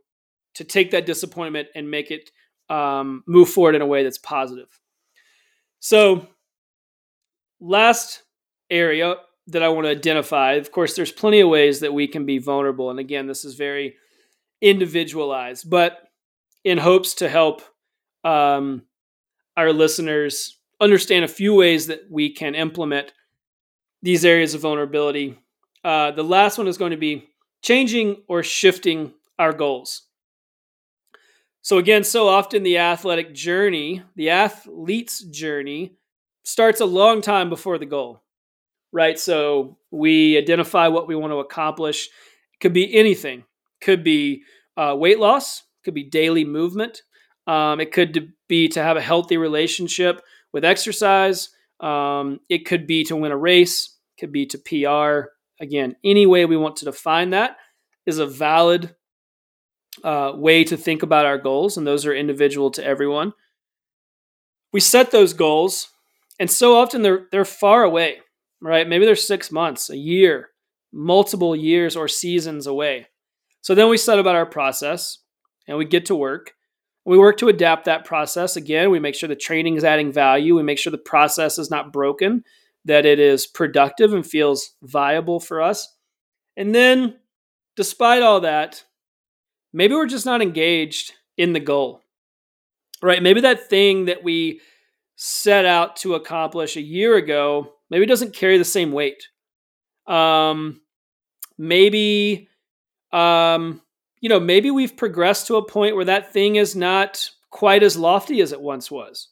to 0.55 0.63
take 0.63 0.91
that 0.91 1.05
disappointment 1.05 1.67
and 1.75 1.89
make 1.89 2.11
it 2.11 2.29
um, 2.69 3.23
move 3.27 3.49
forward 3.49 3.75
in 3.75 3.81
a 3.81 3.85
way 3.85 4.03
that's 4.03 4.17
positive. 4.17 4.79
So, 5.85 6.25
last 7.59 8.23
area 8.71 9.17
that 9.45 9.61
I 9.61 9.69
want 9.69 9.85
to 9.85 9.91
identify. 9.91 10.53
Of 10.53 10.71
course, 10.71 10.95
there's 10.95 11.11
plenty 11.11 11.41
of 11.41 11.49
ways 11.49 11.81
that 11.81 11.93
we 11.93 12.07
can 12.07 12.25
be 12.25 12.39
vulnerable. 12.39 12.89
And 12.89 12.97
again, 12.97 13.27
this 13.27 13.45
is 13.45 13.53
very 13.53 13.93
individualized, 14.63 15.69
but 15.69 15.99
in 16.63 16.79
hopes 16.79 17.13
to 17.13 17.29
help 17.29 17.61
um, 18.23 18.81
our 19.55 19.71
listeners 19.71 20.57
understand 20.81 21.23
a 21.23 21.27
few 21.27 21.53
ways 21.53 21.85
that 21.85 22.09
we 22.09 22.33
can 22.33 22.55
implement 22.55 23.13
these 24.01 24.25
areas 24.25 24.55
of 24.55 24.61
vulnerability. 24.61 25.37
Uh, 25.83 26.09
the 26.09 26.23
last 26.23 26.57
one 26.57 26.67
is 26.67 26.79
going 26.79 26.93
to 26.93 26.97
be 26.97 27.27
changing 27.61 28.23
or 28.27 28.41
shifting 28.41 29.13
our 29.37 29.53
goals. 29.53 30.07
So, 31.65 31.79
again, 31.79 32.03
so 32.03 32.27
often 32.27 32.61
the 32.61 32.77
athletic 32.77 33.33
journey, 33.33 34.03
the 34.15 34.29
athlete's 34.29 35.23
journey, 35.23 35.95
starts 36.43 36.79
a 36.79 36.85
long 36.85 37.23
time 37.23 37.49
before 37.49 37.79
the 37.79 37.87
goal, 37.87 38.21
right? 38.93 39.17
So, 39.17 39.79
we 39.89 40.37
identify 40.37 40.89
what 40.89 41.07
we 41.07 41.15
want 41.15 41.31
to 41.31 41.39
accomplish. 41.39 42.05
It 42.05 42.59
could 42.61 42.73
be 42.73 42.95
anything, 42.95 43.45
could 43.81 44.03
be 44.03 44.43
uh, 44.77 44.95
weight 44.95 45.19
loss, 45.19 45.63
could 45.83 45.95
be 45.95 46.03
daily 46.03 46.45
movement, 46.45 47.01
um, 47.47 47.81
it 47.81 47.91
could 47.91 48.33
be 48.47 48.67
to 48.67 48.83
have 48.83 48.95
a 48.95 49.01
healthy 49.01 49.37
relationship 49.37 50.21
with 50.53 50.63
exercise. 50.63 51.49
Um, 51.79 52.41
it 52.47 52.67
could 52.67 52.85
be 52.85 53.03
to 53.05 53.15
win 53.15 53.31
a 53.31 53.37
race, 53.37 53.97
it 54.15 54.21
could 54.21 54.31
be 54.31 54.45
to 54.45 54.59
PR. 54.59 55.29
Again, 55.59 55.95
any 56.03 56.27
way 56.27 56.45
we 56.45 56.57
want 56.57 56.75
to 56.75 56.85
define 56.85 57.31
that 57.31 57.57
is 58.05 58.19
a 58.19 58.27
valid 58.27 58.95
uh, 60.03 60.33
way 60.35 60.63
to 60.63 60.77
think 60.77 61.03
about 61.03 61.25
our 61.25 61.37
goals, 61.37 61.77
and 61.77 61.85
those 61.87 62.05
are 62.05 62.13
individual 62.13 62.71
to 62.71 62.83
everyone. 62.83 63.33
We 64.73 64.79
set 64.79 65.11
those 65.11 65.33
goals, 65.33 65.89
and 66.39 66.49
so 66.51 66.75
often 66.75 67.01
they're 67.01 67.27
they're 67.31 67.45
far 67.45 67.83
away, 67.83 68.19
right? 68.61 68.87
Maybe 68.87 69.05
they're 69.05 69.15
six 69.15 69.51
months, 69.51 69.89
a 69.89 69.97
year, 69.97 70.49
multiple 70.91 71.55
years 71.55 71.95
or 71.95 72.07
seasons 72.07 72.67
away. 72.67 73.07
So 73.61 73.73
then 73.73 73.89
we 73.89 73.97
set 73.97 74.19
about 74.19 74.35
our 74.35 74.45
process, 74.45 75.19
and 75.67 75.77
we 75.77 75.85
get 75.85 76.05
to 76.07 76.15
work. 76.15 76.53
We 77.05 77.17
work 77.17 77.37
to 77.37 77.49
adapt 77.49 77.85
that 77.85 78.03
process. 78.05 78.55
Again, 78.55 78.89
we 78.89 78.99
make 78.99 79.15
sure 79.15 79.29
the 79.29 79.35
training 79.35 79.75
is 79.75 79.83
adding 79.83 80.11
value. 80.11 80.55
We 80.55 80.63
make 80.63 80.79
sure 80.79 80.91
the 80.91 80.97
process 80.97 81.57
is 81.57 81.69
not 81.69 81.93
broken, 81.93 82.43
that 82.85 83.05
it 83.05 83.19
is 83.19 83.47
productive 83.47 84.13
and 84.13 84.25
feels 84.25 84.71
viable 84.81 85.39
for 85.39 85.61
us. 85.61 85.87
And 86.57 86.73
then, 86.73 87.17
despite 87.75 88.23
all 88.23 88.41
that, 88.41 88.83
maybe 89.75 89.93
we're 89.93 90.07
just 90.07 90.25
not 90.25 90.41
engaged 90.41 91.13
in 91.37 91.51
the 91.51 91.59
goal, 91.59 92.01
right? 93.03 93.21
Maybe 93.21 93.41
that 93.41 93.69
thing 93.69 94.05
that 94.05 94.23
we 94.23 94.61
set 95.17 95.65
out 95.65 95.97
to 95.97 96.15
accomplish 96.15 96.77
a 96.77 96.81
year 96.81 97.15
ago 97.15 97.73
maybe 97.89 98.05
doesn't 98.05 98.33
carry 98.33 98.57
the 98.57 98.65
same 98.65 98.93
weight. 98.93 99.27
Um, 100.07 100.81
maybe, 101.57 102.47
um, 103.11 103.81
you 104.21 104.29
know, 104.29 104.39
maybe 104.39 104.71
we've 104.71 104.95
progressed 104.95 105.47
to 105.47 105.57
a 105.57 105.67
point 105.67 105.95
where 105.95 106.05
that 106.05 106.31
thing 106.31 106.55
is 106.55 106.75
not 106.75 107.29
quite 107.51 107.83
as 107.83 107.97
lofty 107.97 108.41
as 108.41 108.53
it 108.53 108.61
once 108.61 108.89
was. 108.89 109.27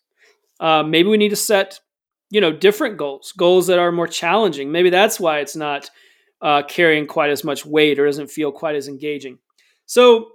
Uh, 0.60 0.84
maybe 0.84 1.10
we 1.10 1.18
need 1.18 1.30
to 1.30 1.36
set, 1.36 1.80
you 2.30 2.42
know, 2.42 2.52
different 2.52 2.98
goals, 2.98 3.34
goals 3.38 3.68
that 3.68 3.80
are 3.80 3.92
more 3.92 4.08
challenging. 4.08 4.72
Maybe 4.72 4.90
that's 4.90 5.20
why 5.20 5.40
it's 5.40 5.56
not 5.56 5.90
uh, 6.42 6.64
carrying 6.64 7.08
quite 7.08 7.30
as 7.30 7.46
much 7.46 7.66
weight 7.66 7.98
or 7.98 8.06
doesn't 8.06 8.30
feel 8.30 8.52
quite 8.52 8.76
as 8.76 8.90
engaging. 8.90 9.40
So 9.86 10.30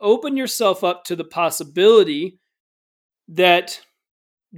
open 0.00 0.36
yourself 0.36 0.84
up 0.84 1.04
to 1.04 1.16
the 1.16 1.24
possibility 1.24 2.38
that 3.28 3.80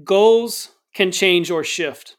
goals 0.04 0.70
can 0.94 1.12
change 1.12 1.50
or 1.50 1.62
shift. 1.64 2.16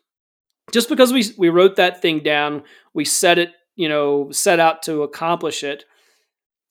Just 0.72 0.90
because 0.90 1.14
we 1.14 1.24
we 1.38 1.50
wrote 1.50 1.76
that 1.78 2.02
thing 2.02 2.20
down, 2.20 2.64
we 2.94 3.06
set 3.06 3.38
it, 3.38 3.52
you 3.76 3.88
know, 3.88 4.32
set 4.32 4.60
out 4.60 4.84
to 4.84 5.04
accomplish 5.04 5.64
it. 5.64 5.86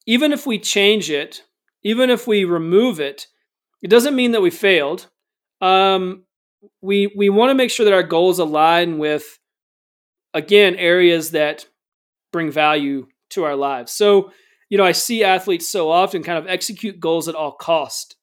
Even 0.07 0.33
if 0.33 0.47
we 0.47 0.59
change 0.59 1.11
it, 1.11 1.43
even 1.83 2.11
if 2.11 2.27
we 2.27 2.45
remove 2.45 3.01
it, 3.01 3.27
it 3.83 3.89
doesn't 3.89 4.17
mean 4.17 4.33
that 4.33 4.43
we 4.43 4.51
failed. 4.51 5.09
Um, 5.61 6.25
we 6.81 7.13
we 7.17 7.29
want 7.29 7.51
to 7.51 7.55
make 7.55 7.71
sure 7.71 7.85
that 7.85 7.95
our 7.95 8.03
goals 8.03 8.39
align 8.39 8.99
with, 8.99 9.39
again, 10.35 10.77
areas 10.77 11.31
that 11.31 11.67
bring 12.33 12.51
value 12.51 13.07
to 13.31 13.45
our 13.45 13.57
lives. 13.57 13.93
So 13.93 14.31
you 14.69 14.79
know, 14.79 14.85
I 14.85 14.93
see 14.93 15.25
athletes 15.25 15.69
so 15.69 15.91
often 15.91 16.23
kind 16.23 16.39
of 16.39 16.49
execute 16.49 17.01
goals 17.01 17.29
at 17.29 17.35
all 17.35 17.53
cost 17.53 18.17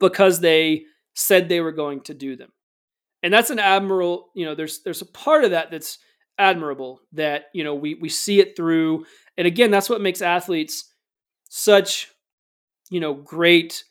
because 0.00 0.40
they 0.40 0.84
said 1.14 1.48
they 1.48 1.60
were 1.60 1.72
going 1.72 2.00
to 2.02 2.14
do 2.14 2.36
them. 2.36 2.50
And 3.22 3.32
that's 3.32 3.50
an 3.50 3.58
admirable, 3.58 4.30
you 4.34 4.44
know, 4.44 4.54
there's 4.54 4.82
there's 4.82 5.02
a 5.02 5.06
part 5.06 5.44
of 5.44 5.52
that 5.52 5.70
that's 5.70 5.98
admirable 6.38 7.00
that, 7.12 7.44
you 7.54 7.64
know, 7.64 7.74
we 7.74 7.94
we 7.94 8.08
see 8.08 8.40
it 8.40 8.56
through. 8.56 9.06
And 9.38 9.46
again, 9.46 9.70
that's 9.70 9.88
what 9.88 10.00
makes 10.00 10.20
athletes 10.20 10.92
such, 11.48 12.10
you 12.90 13.00
know, 13.00 13.14
great 13.14 13.84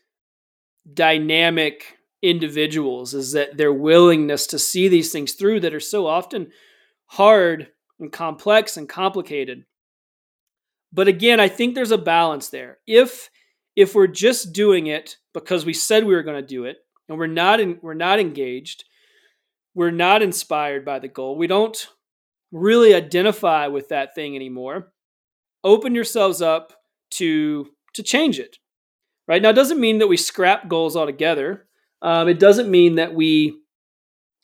dynamic 0.94 1.98
individuals 2.22 3.14
is 3.14 3.34
that 3.34 3.58
their 3.58 3.74
willingness 3.74 4.48
to 4.48 4.60
see 4.60 4.88
these 4.88 5.12
things 5.12 5.34
through 5.34 5.62
that 5.62 5.74
are 5.74 5.80
so 5.80 6.08
often 6.08 6.52
hard 7.06 7.70
and 8.00 8.12
complex 8.12 8.78
and 8.78 8.88
complicated 8.88 9.66
but 10.94 11.08
again, 11.08 11.40
I 11.40 11.48
think 11.48 11.74
there's 11.74 11.92
a 11.92 11.98
balance 11.98 12.50
there. 12.50 12.78
If 12.86 13.30
if 13.76 13.96
we're 13.96 14.08
just 14.08 14.54
doing 14.54 14.86
it 14.88 15.18
because 15.34 15.66
we 15.66 15.74
said 15.74 16.04
we 16.04 16.14
were 16.14 16.22
going 16.22 16.40
to 16.40 16.48
do 16.48 16.66
it 16.66 16.78
and 17.10 17.18
we're 17.18 17.26
not 17.26 17.60
in, 17.60 17.80
we're 17.82 17.96
not 17.96 18.20
engaged, 18.20 18.84
we're 19.74 19.92
not 19.92 20.22
inspired 20.22 20.86
by 20.86 21.00
the 21.00 21.08
goal. 21.08 21.36
We 21.36 21.48
don't 21.48 21.88
really 22.52 22.94
identify 22.94 23.66
with 23.68 23.90
that 23.90 24.14
thing 24.14 24.36
anymore. 24.36 24.94
Open 25.64 25.96
yourselves 25.96 26.42
up 26.42 26.74
to 27.12 27.68
to 27.96 28.04
change 28.04 28.40
it. 28.40 28.58
Right 29.28 29.42
now, 29.42 29.50
it 29.50 29.56
doesn't 29.56 29.80
mean 29.80 30.00
that 30.00 30.08
we 30.08 30.18
scrap 30.18 30.68
goals 30.68 30.96
altogether. 30.96 31.66
Um, 32.02 32.28
it 32.28 32.40
doesn't 32.40 32.70
mean 32.70 32.96
that 32.96 33.16
we 33.16 33.58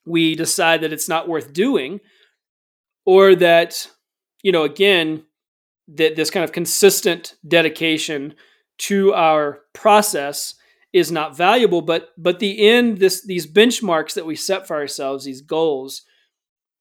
we 0.06 0.34
decide 0.34 0.82
that 0.82 0.94
it's 0.94 1.10
not 1.10 1.28
worth 1.28 1.54
doing, 1.54 2.00
or 3.06 3.36
that 3.36 3.88
you 4.42 4.52
know 4.52 4.64
again 4.64 5.26
that 5.96 6.16
this 6.16 6.30
kind 6.30 6.44
of 6.44 6.52
consistent 6.52 7.36
dedication 7.48 8.36
to 8.78 9.14
our 9.14 9.62
process 9.74 10.56
is 10.92 11.12
not 11.12 11.38
valuable 11.38 11.82
but 11.82 12.10
but 12.18 12.40
the 12.40 12.68
end 12.68 12.98
this 12.98 13.24
these 13.26 13.46
benchmarks 13.46 14.14
that 14.14 14.26
we 14.26 14.36
set 14.36 14.66
for 14.66 14.76
ourselves 14.76 15.26
these 15.26 15.42
goals 15.42 16.04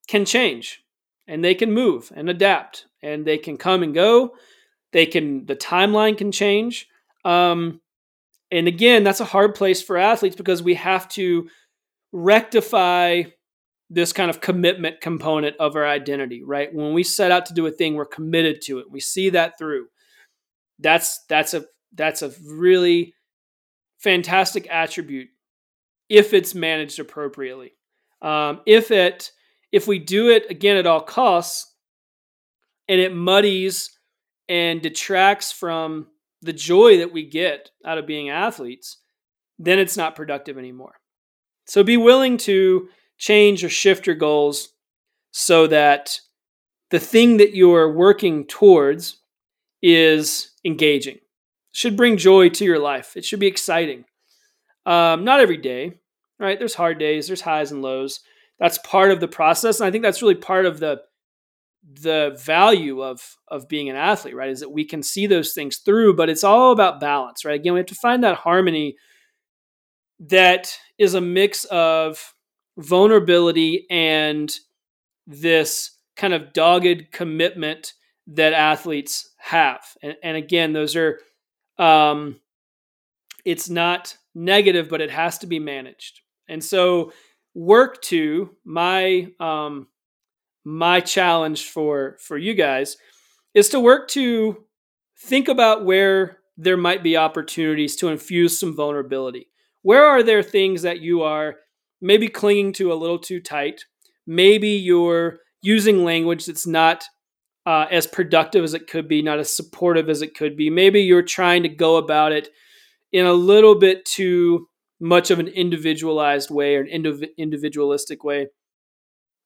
can 0.09 0.25
change 0.25 0.83
and 1.29 1.45
they 1.45 1.55
can 1.55 1.73
move 1.73 2.11
and 2.17 2.29
adapt 2.29 2.87
and 3.03 3.25
they 3.25 3.39
can 3.39 3.57
come 3.57 3.83
and 3.85 3.95
go. 3.95 4.35
They 4.93 5.07
can 5.07 5.47
the 5.47 5.55
timeline 5.55 6.19
can 6.19 6.33
change. 6.33 6.89
Um, 7.25 7.81
and 8.51 8.67
again 8.67 9.05
that's 9.05 9.21
a 9.21 9.27
hard 9.27 9.55
place 9.55 9.83
for 9.83 9.99
athletes 9.99 10.37
because 10.37 10.63
we 10.63 10.75
have 10.75 11.09
to 11.11 11.49
rectify 12.11 13.25
this 13.91 14.13
kind 14.13 14.31
of 14.31 14.41
commitment 14.41 15.01
component 15.01 15.57
of 15.59 15.75
our 15.75 15.87
identity, 15.87 16.43
right? 16.43 16.73
When 16.73 16.93
we 16.93 17.03
set 17.03 17.31
out 17.31 17.47
to 17.47 17.55
do 17.55 17.67
a 17.67 17.71
thing, 17.71 17.95
we're 17.95 18.05
committed 18.05 18.61
to 18.63 18.79
it. 18.79 18.91
We 18.91 19.01
see 19.01 19.31
that 19.31 19.59
through. 19.59 19.87
That's 20.79 21.25
that's 21.29 21.55
a 21.55 21.65
that's 21.95 22.23
a 22.23 22.33
really 22.47 23.15
fantastic 23.99 24.69
attribute 24.71 25.29
if 26.09 26.33
it's 26.35 26.55
managed 26.55 26.99
appropriately. 26.99 27.73
Um, 28.23 28.61
if 28.67 28.91
it 28.91 29.31
if 29.73 29.87
we 29.87 29.99
do 29.99 30.31
it 30.31 30.51
again 30.51 30.77
at 30.77 30.87
all 30.87 31.01
costs 31.01 31.75
and 32.89 33.01
it 33.01 33.15
muddies 33.15 33.91
and 34.49 34.81
detracts 34.81 35.53
from 35.53 36.07
the 36.41 36.53
joy 36.53 36.99
that 36.99 37.13
we 37.13 37.25
get 37.25 37.71
out 37.85 37.99
of 37.99 38.07
being 38.07 38.31
athletes, 38.31 38.99
then 39.59 39.79
it's 39.79 39.97
not 39.97 40.17
productive 40.17 40.57
anymore. 40.57 40.95
So 41.67 41.83
be 41.83 41.97
willing 41.97 42.39
to 42.39 42.89
change 43.19 43.63
or 43.63 43.69
shift 43.69 44.07
your 44.07 44.17
goals 44.17 44.71
so 45.31 45.67
that 45.67 46.21
the 46.91 46.99
thing 46.99 47.37
that 47.37 47.55
you're 47.55 47.93
working 47.93 48.47
towards 48.47 49.19
is 49.83 50.53
engaging. 50.65 51.19
should 51.73 51.97
bring 51.97 52.17
joy 52.17 52.49
to 52.49 52.65
your 52.65 52.79
life. 52.79 53.17
It 53.17 53.25
should 53.25 53.39
be 53.39 53.47
exciting. 53.47 54.05
Um, 54.87 55.25
not 55.25 55.41
every 55.41 55.59
day, 55.59 55.93
right? 56.41 56.59
There's 56.59 56.75
hard 56.75 56.99
days, 56.99 57.27
there's 57.27 57.43
highs 57.43 57.71
and 57.71 57.83
lows. 57.83 58.21
That's 58.59 58.79
part 58.79 59.13
of 59.13 59.21
the 59.21 59.29
process, 59.29 59.79
and 59.79 59.87
I 59.87 59.91
think 59.91 60.03
that's 60.03 60.23
really 60.23 60.35
part 60.35 60.67
of 60.67 60.81
the 60.81 61.03
the 62.03 62.37
value 62.45 63.03
of 63.03 63.37
of 63.49 63.69
being 63.69 63.89
an 63.89 63.97
athlete, 63.97 64.35
right? 64.35 64.51
Is 64.51 64.61
that 64.61 64.73
we 64.73 64.85
can 64.85 65.03
see 65.03 65.27
those 65.27 65.53
things 65.53 65.79
through, 65.79 66.17
but 66.17 66.29
it's 66.29 66.43
all 66.45 66.73
about 66.73 67.01
balance, 67.01 67.45
right? 67.45 67.55
Again, 67.61 67.75
we 67.75 67.81
have 67.81 67.87
to 67.87 67.95
find 67.95 68.25
that 68.25 68.37
harmony 68.39 68.97
that 70.21 70.77
is 70.99 71.15
a 71.15 71.21
mix 71.21 71.65
of 71.67 72.35
vulnerability 72.79 73.87
and 73.91 74.51
this 75.27 75.91
kind 76.17 76.33
of 76.33 76.53
dogged 76.53 77.13
commitment 77.13 77.93
that 78.29 78.53
athletes 78.53 79.35
have. 79.39 79.81
And, 80.03 80.17
and 80.23 80.37
again, 80.37 80.73
those 80.73 80.97
are, 80.97 81.21
um, 81.79 82.41
it's 83.45 83.69
not 83.69 84.17
negative, 84.35 84.89
but 84.89 85.01
it 85.01 85.11
has 85.11 85.39
to 85.39 85.47
be 85.47 85.59
managed. 85.59 86.21
And 86.49 86.63
so, 86.63 87.13
work 87.55 88.01
to 88.03 88.55
my 88.65 89.29
um, 89.41 89.89
my 90.65 91.01
challenge 91.01 91.65
for 91.67 92.17
for 92.21 92.39
you 92.39 92.55
guys 92.55 92.97
is 93.55 93.69
to 93.71 93.81
work 93.81 94.09
to 94.09 94.65
think 95.19 95.49
about 95.49 95.85
where 95.85 96.39
there 96.57 96.77
might 96.77 97.03
be 97.03 97.17
opportunities 97.17 97.97
to 97.97 98.09
infuse 98.09 98.59
some 98.59 98.75
vulnerability. 98.75 99.49
Where 99.83 100.05
are 100.05 100.23
there 100.23 100.43
things 100.43 100.83
that 100.83 101.01
you 101.01 101.23
are 101.23 101.57
maybe 102.01 102.29
clinging 102.29 102.73
to 102.75 102.93
a 102.93 102.95
little 102.95 103.19
too 103.19 103.41
tight? 103.41 103.85
Maybe 104.27 104.71
you're 104.71 105.41
using 105.63 106.05
language 106.05 106.47
that's 106.47 106.67
not 106.67 107.05
uh, 107.67 107.87
as 107.91 108.07
productive 108.07 108.65
as 108.65 108.75
it 108.75 108.87
could 108.87 109.09
be, 109.09 109.23
not 109.23 109.39
as 109.39 109.55
supportive 109.55 110.09
as 110.09 110.23
it 110.23 110.35
could 110.35 110.57
be. 110.57 110.71
Maybe 110.71 111.03
you're 111.03 111.23
trying 111.23 111.63
to 111.65 111.69
go 111.69 111.97
about 111.97 112.33
it 112.33 112.49
in 113.13 113.27
a 113.27 113.33
little 113.33 113.79
bit 113.79 114.05
too 114.05 114.69
much 115.01 115.31
of 115.31 115.39
an 115.39 115.49
individualized 115.49 116.51
way 116.51 116.77
or 116.77 116.81
an 116.81 116.89
indiv- 116.89 117.29
individualistic 117.37 118.25
way. 118.25 118.49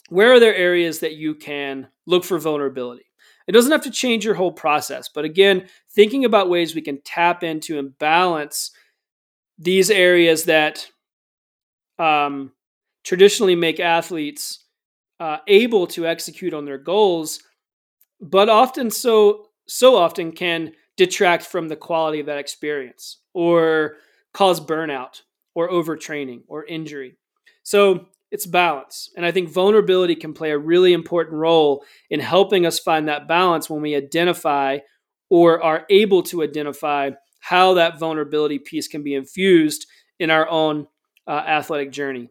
Where 0.09 0.33
are 0.33 0.41
there 0.41 0.55
areas 0.55 1.01
that 1.01 1.15
you 1.15 1.35
can 1.35 1.89
look 2.07 2.25
for 2.25 2.39
vulnerability? 2.39 3.05
It 3.47 3.53
doesn't 3.53 3.73
have 3.73 3.83
to 3.83 3.91
change 3.91 4.25
your 4.25 4.35
whole 4.35 4.53
process, 4.53 5.09
but 5.13 5.25
again, 5.25 5.67
thinking 5.95 6.25
about 6.25 6.49
ways 6.49 6.75
we 6.75 6.81
can 6.81 7.01
tap 7.05 7.43
into 7.43 7.79
and 7.79 7.99
balance 7.99 8.71
these 9.59 9.91
areas 9.91 10.45
that 10.45 10.87
um, 12.03 12.53
traditionally 13.05 13.55
make 13.55 13.81
athletes 13.81 14.65
uh, 15.21 15.39
able 15.47 15.87
to 15.87 16.07
execute 16.07 16.53
on 16.53 16.65
their 16.65 16.79
goals, 16.79 17.41
but 18.21 18.49
often 18.49 18.91
so 18.91 19.47
so 19.69 19.97
often 19.97 20.33
can 20.33 20.73
detract 20.97 21.45
from 21.45 21.69
the 21.69 21.77
quality 21.77 22.21
of 22.21 22.27
that 22.27 22.39
experience 22.39 23.19
or 23.33 23.95
cause 24.35 24.61
burnout 24.61 25.23
or 25.55 25.71
overtraining 25.71 26.43
or 26.49 26.65
injury. 26.67 27.17
So 27.63 28.09
it's 28.33 28.47
balance. 28.47 29.11
And 29.17 29.25
I 29.25 29.31
think 29.31 29.49
vulnerability 29.51 30.17
can 30.17 30.35
play 30.35 30.51
a 30.51 30.59
really 30.59 30.93
important 30.93 31.37
role 31.37 31.85
in 32.11 32.19
helping 32.19 32.67
us 32.67 32.79
find 32.79 33.07
that 33.09 33.29
balance 33.29 33.71
when 33.71 33.83
we 33.83 33.95
identify 33.95 34.79
or 35.31 35.63
are 35.63 35.87
able 35.89 36.23
to 36.25 36.43
identify 36.43 37.11
how 37.41 37.75
that 37.75 37.99
vulnerability 37.99 38.59
piece 38.59 38.89
can 38.89 39.03
be 39.03 39.15
infused 39.15 39.87
in 40.19 40.31
our 40.31 40.49
own 40.49 40.87
uh, 41.27 41.31
athletic 41.31 41.93
journey. 41.93 42.29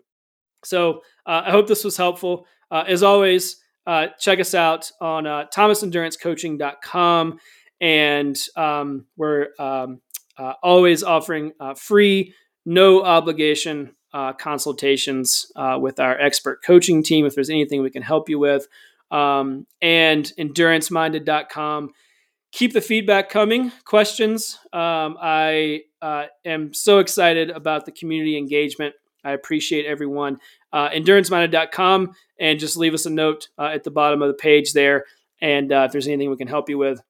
So 0.63 1.01
uh, 1.25 1.43
I 1.45 1.51
hope 1.51 1.67
this 1.67 1.83
was 1.83 1.97
helpful. 1.97 2.45
Uh, 2.69 2.83
as 2.87 3.03
always, 3.03 3.57
uh, 3.85 4.07
check 4.19 4.39
us 4.39 4.53
out 4.53 4.91
on 5.01 5.27
uh, 5.27 5.45
thomasendurancecoaching.com. 5.53 7.39
And 7.79 8.37
um, 8.55 9.05
we're 9.17 9.47
um, 9.59 10.01
uh, 10.37 10.53
always 10.61 11.03
offering 11.03 11.51
uh, 11.59 11.73
free, 11.73 12.33
no 12.65 13.03
obligation 13.03 13.95
consultations 14.37 15.49
with 15.79 15.99
our 15.99 16.19
expert 16.19 16.61
coaching 16.65 17.01
team 17.01 17.25
if 17.25 17.33
there's 17.33 17.49
anything 17.49 17.81
we 17.81 17.89
can 17.89 18.03
help 18.03 18.27
you 18.29 18.37
with. 18.37 18.67
Um, 19.09 19.65
and 19.81 20.31
enduranceminded.com. 20.37 21.91
Keep 22.51 22.73
the 22.73 22.81
feedback 22.81 23.29
coming, 23.29 23.71
questions. 23.85 24.59
Um, 24.73 25.17
I 25.21 25.83
uh, 26.01 26.25
am 26.45 26.73
so 26.73 26.99
excited 26.99 27.49
about 27.49 27.85
the 27.85 27.91
community 27.91 28.37
engagement. 28.37 28.95
I 29.23 29.31
appreciate 29.31 29.85
everyone. 29.85 30.37
Uh, 30.73 30.89
enduranceminded.com 30.89 32.13
and 32.39 32.59
just 32.59 32.77
leave 32.77 32.93
us 32.93 33.05
a 33.05 33.09
note 33.09 33.49
uh, 33.57 33.69
at 33.73 33.83
the 33.83 33.91
bottom 33.91 34.21
of 34.21 34.27
the 34.27 34.33
page 34.33 34.73
there. 34.73 35.05
And 35.41 35.71
uh, 35.71 35.83
if 35.85 35.91
there's 35.91 36.07
anything 36.07 36.29
we 36.29 36.37
can 36.37 36.47
help 36.47 36.69
you 36.69 36.77
with, 36.77 37.01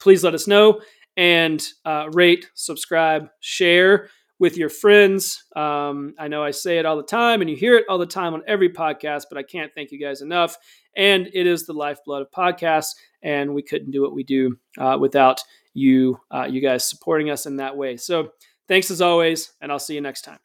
please 0.00 0.24
let 0.24 0.34
us 0.34 0.46
know 0.46 0.80
and 1.16 1.66
uh, 1.84 2.08
rate, 2.12 2.50
subscribe, 2.54 3.28
share 3.40 4.10
with 4.38 4.56
your 4.56 4.68
friends. 4.68 5.44
Um, 5.54 6.14
I 6.18 6.28
know 6.28 6.42
I 6.42 6.50
say 6.50 6.78
it 6.78 6.84
all 6.84 6.96
the 6.96 7.02
time 7.02 7.40
and 7.40 7.48
you 7.48 7.56
hear 7.56 7.76
it 7.76 7.86
all 7.88 7.98
the 7.98 8.06
time 8.06 8.34
on 8.34 8.42
every 8.46 8.68
podcast, 8.68 9.24
but 9.30 9.38
I 9.38 9.42
can't 9.42 9.72
thank 9.74 9.92
you 9.92 9.98
guys 9.98 10.20
enough. 10.20 10.56
And 10.94 11.28
it 11.32 11.46
is 11.46 11.64
the 11.64 11.72
lifeblood 11.72 12.22
of 12.22 12.30
podcasts, 12.30 12.94
and 13.22 13.54
we 13.54 13.62
couldn't 13.62 13.90
do 13.90 14.02
what 14.02 14.14
we 14.14 14.24
do 14.24 14.56
uh, 14.78 14.96
without 14.98 15.42
you, 15.76 16.18
uh, 16.30 16.46
you 16.50 16.60
guys 16.60 16.88
supporting 16.88 17.30
us 17.30 17.46
in 17.46 17.56
that 17.56 17.76
way. 17.76 17.96
So 17.96 18.30
thanks 18.68 18.90
as 18.90 19.00
always, 19.00 19.52
and 19.60 19.70
I'll 19.70 19.78
see 19.78 19.94
you 19.94 20.00
next 20.00 20.22
time. 20.22 20.38